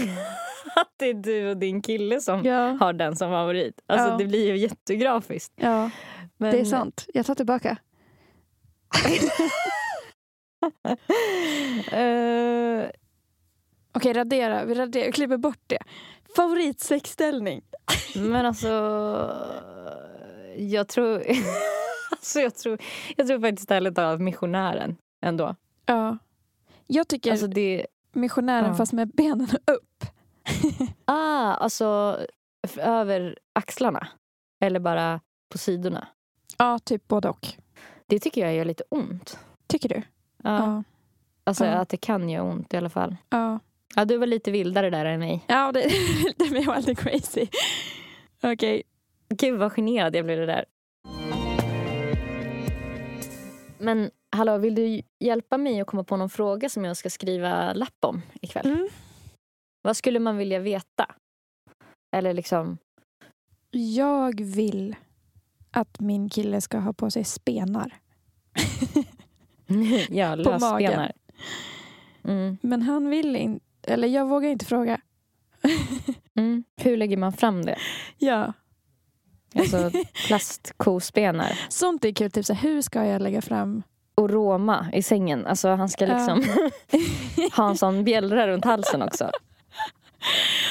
[0.76, 3.80] att det är du och din kille som ja, har den som favorit.
[3.86, 4.16] Alltså Ja.
[4.16, 5.52] det blir ju jättegrafiskt.
[5.56, 5.90] ja,
[6.42, 7.06] Men, det är sant.
[7.14, 7.76] Jag tar tillbaka.
[11.92, 12.90] Eh,
[13.92, 14.64] Okej, radera.
[14.64, 15.78] Vi raderar, vi klipper bort det.
[16.36, 17.62] Favoritsexställning.
[18.16, 18.68] men alltså
[20.56, 21.22] jag tror,
[22.10, 22.78] alltså jag tror,
[23.16, 25.56] jag tror faktiskt ärligt talat missionären ändå.
[25.86, 26.18] Ja.
[26.86, 28.74] Jag tycker Alltså det, missionären ja.
[28.74, 30.04] fast med benen upp.
[31.04, 32.18] ah, alltså
[32.76, 34.08] över axlarna.
[34.60, 35.20] Eller bara
[35.52, 36.08] på sidorna.
[36.58, 37.46] Ja, typ både och.
[38.06, 39.38] Det tycker jag gör lite ont.
[39.66, 39.94] Tycker du?
[39.94, 40.02] Ja.
[40.58, 40.82] Ja.
[41.44, 41.72] Alltså Ja.
[41.72, 43.16] att det kan göra ont i alla fall.
[43.30, 43.58] Ja,
[43.96, 45.44] Ja, du var lite vildare där än mig.
[45.48, 47.46] ja det, är mig lite crazy.
[48.42, 48.82] Okej.
[49.28, 50.64] Gud vad generad jag blev det där.
[53.78, 57.72] Men hallå, vill du hjälpa mig att komma på någon fråga som jag ska skriva
[57.72, 58.66] lapp om ikväll?
[58.66, 58.88] Mm.
[59.82, 61.14] Vad skulle man vilja veta?
[62.16, 62.78] Eller liksom...
[63.70, 64.96] Jag vill
[65.72, 67.94] att min kille ska ha på sig spenar.
[70.10, 71.12] ja, lösspenar.
[72.24, 72.58] Mm.
[72.62, 73.64] Men han vill inte.
[73.82, 75.00] Eller jag vågar inte fråga.
[76.34, 76.64] Mm.
[76.76, 77.78] Hur lägger man fram det?
[78.18, 78.52] Ja.
[79.54, 79.90] Alltså
[80.26, 81.60] plastkospenar.
[81.68, 82.30] Sånt är kul.
[82.30, 83.82] Typ så här, hur ska jag lägga fram?
[84.14, 85.46] Och Roma i sängen.
[85.46, 86.14] Alltså han ska Ja.
[86.16, 86.44] liksom
[87.56, 89.30] ha en sån bjällra runt halsen också.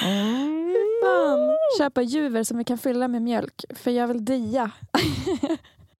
[0.04, 0.70] Mm.
[1.02, 1.58] Fan.
[1.78, 3.64] Köpa juver som vi kan fylla med mjölk.
[3.76, 4.72] För jag vill dia.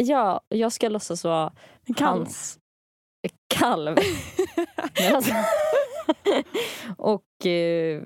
[0.04, 1.54] Ja, jag ska låtsas vara
[1.96, 2.18] kalv.
[2.20, 2.60] hans
[3.48, 3.98] kalv.
[5.14, 5.34] Alltså,
[6.98, 8.02] och eh,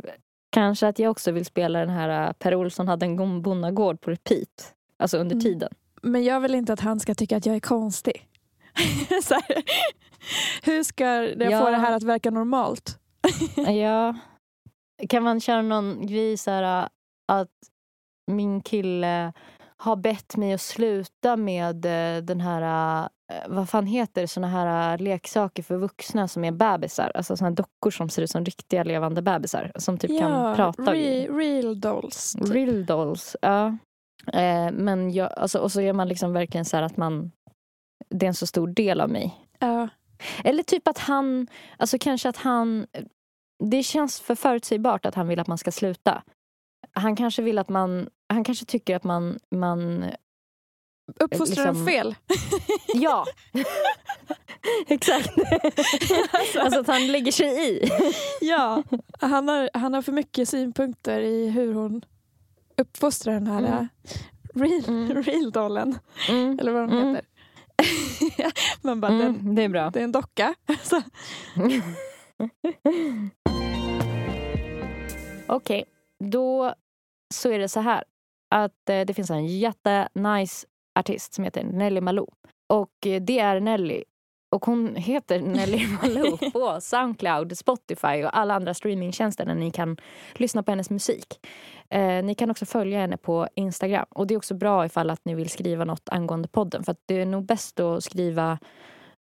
[0.50, 4.12] kanske att jag också vill spela den här eh, Per Olsson hade en bonnagård på
[4.12, 4.74] repeat.
[4.98, 5.44] Alltså under Mm.
[5.44, 5.70] tiden.
[6.02, 8.28] Men jag vill inte att han ska tycka att jag är konstig.
[10.64, 11.60] hur ska jag Ja.
[11.62, 13.00] få det här att verka normalt?
[13.56, 14.16] Ja.
[15.10, 16.88] Kan man köra någon grej så här äh,
[17.28, 17.52] att
[18.32, 19.34] min kille
[19.78, 24.48] har bett mig att sluta med eh, den här, eh, vad fan heter det, såna
[24.48, 27.12] här leksaker för vuxna som är bebisar.
[27.16, 30.94] Alltså såna här dockor som ser ut som riktiga levande bebisar som typ kan prata.
[30.94, 32.34] re, real dolls.
[32.34, 32.50] Typ.
[32.50, 33.78] Real dolls, ja.
[34.34, 37.32] Eh, men jag, alltså, och så är man liksom verkligen så här att man,
[38.10, 39.36] det är en så stor del av mig.
[39.60, 39.88] Ja.
[40.44, 42.88] Eller typ att han, alltså kanske att han,
[43.64, 46.24] det känns för förutsägbart att han vill att man ska sluta.
[46.94, 50.06] Han kanske vill att man, han kanske tycker att man, man
[51.20, 52.16] Uppfostrar Liksom- den fel?
[52.94, 53.26] ja.
[54.88, 55.30] Exakt.
[56.60, 57.90] alltså att han lägger sig i.
[58.42, 58.84] ja.
[59.22, 62.02] Han har, han har för mycket synpunkter i hur hon
[62.78, 63.88] uppfostrar den här Mm.
[64.70, 65.24] real, Mm.
[65.24, 66.00] real dollen.
[66.30, 66.60] Mm.
[66.60, 67.16] Eller vad de Mm.
[67.16, 67.28] heter.
[68.82, 69.90] Man bara, den, Mm, det är bra.
[69.90, 70.56] det är en docka.
[75.48, 75.84] Okej,
[76.24, 76.74] då
[77.34, 78.04] så är det så här
[78.56, 80.68] att eh, det finns en jättenice
[81.00, 82.28] artist som heter Nelly Malou.
[82.74, 84.04] Och eh, det är Nelly.
[84.56, 89.98] Och hon heter Nelly Malou på Soundcloud, Spotify och alla andra streamingtjänster där ni kan
[90.34, 91.48] lyssna på hennes musik.
[91.90, 94.06] Eh, ni kan också följa henne på Instagram.
[94.10, 96.84] Och det är också bra ifall att ni vill skriva något angående podden.
[96.84, 98.60] För att det är nog bäst att skriva,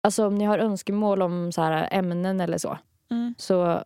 [0.04, 2.78] alltså om ni har önskemål om så här ämnen eller så.
[3.12, 3.36] mm.
[3.38, 3.84] Så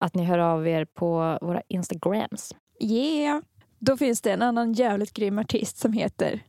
[0.00, 2.54] att ni hör av er på våra Instagrams.
[2.80, 3.40] Yeah.
[3.78, 6.42] Då finns det en annan jävligt grym artist som heter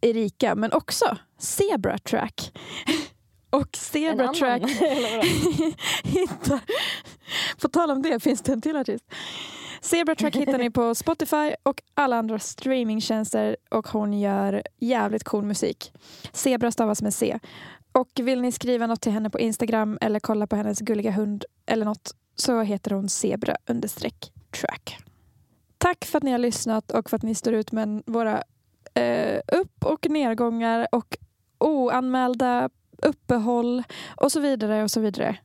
[0.00, 2.58] Erika, men också Zebra Track.
[3.50, 4.62] Och Zebra Track
[6.04, 6.60] hittar...
[7.60, 9.04] På tal om det finns det en till artist.
[9.80, 15.44] Zebra Track hittar ni på Spotify och alla andra streamingtjänster och hon gör jävligt cool
[15.44, 15.92] musik.
[16.32, 17.38] Zebra stavas med C.
[17.92, 21.44] Och vill ni skriva något till henne på Instagram eller kolla på hennes gulliga hund
[21.66, 24.98] eller något så heter hon zebra understreck track.
[25.78, 28.42] Tack för att ni har lyssnat och för att ni står ut med våra
[28.94, 31.16] eh, upp och nedgångar och
[31.58, 32.70] oanmälda
[33.02, 33.82] uppehåll
[34.16, 35.36] och så vidare och så vidare.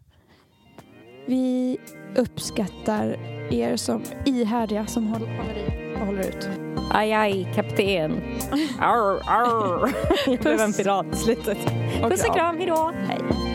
[1.26, 1.78] Vi
[2.15, 3.18] uppskattar
[3.52, 6.49] er som ihärdiga som håller i och håller ut.
[6.91, 8.11] Aj, aj, kapten.
[8.80, 9.94] Arr, arr.
[10.26, 11.57] Jag blev en pirat i slutet.
[12.02, 12.91] Puss och kram, hejdå.
[13.07, 13.53] Hej.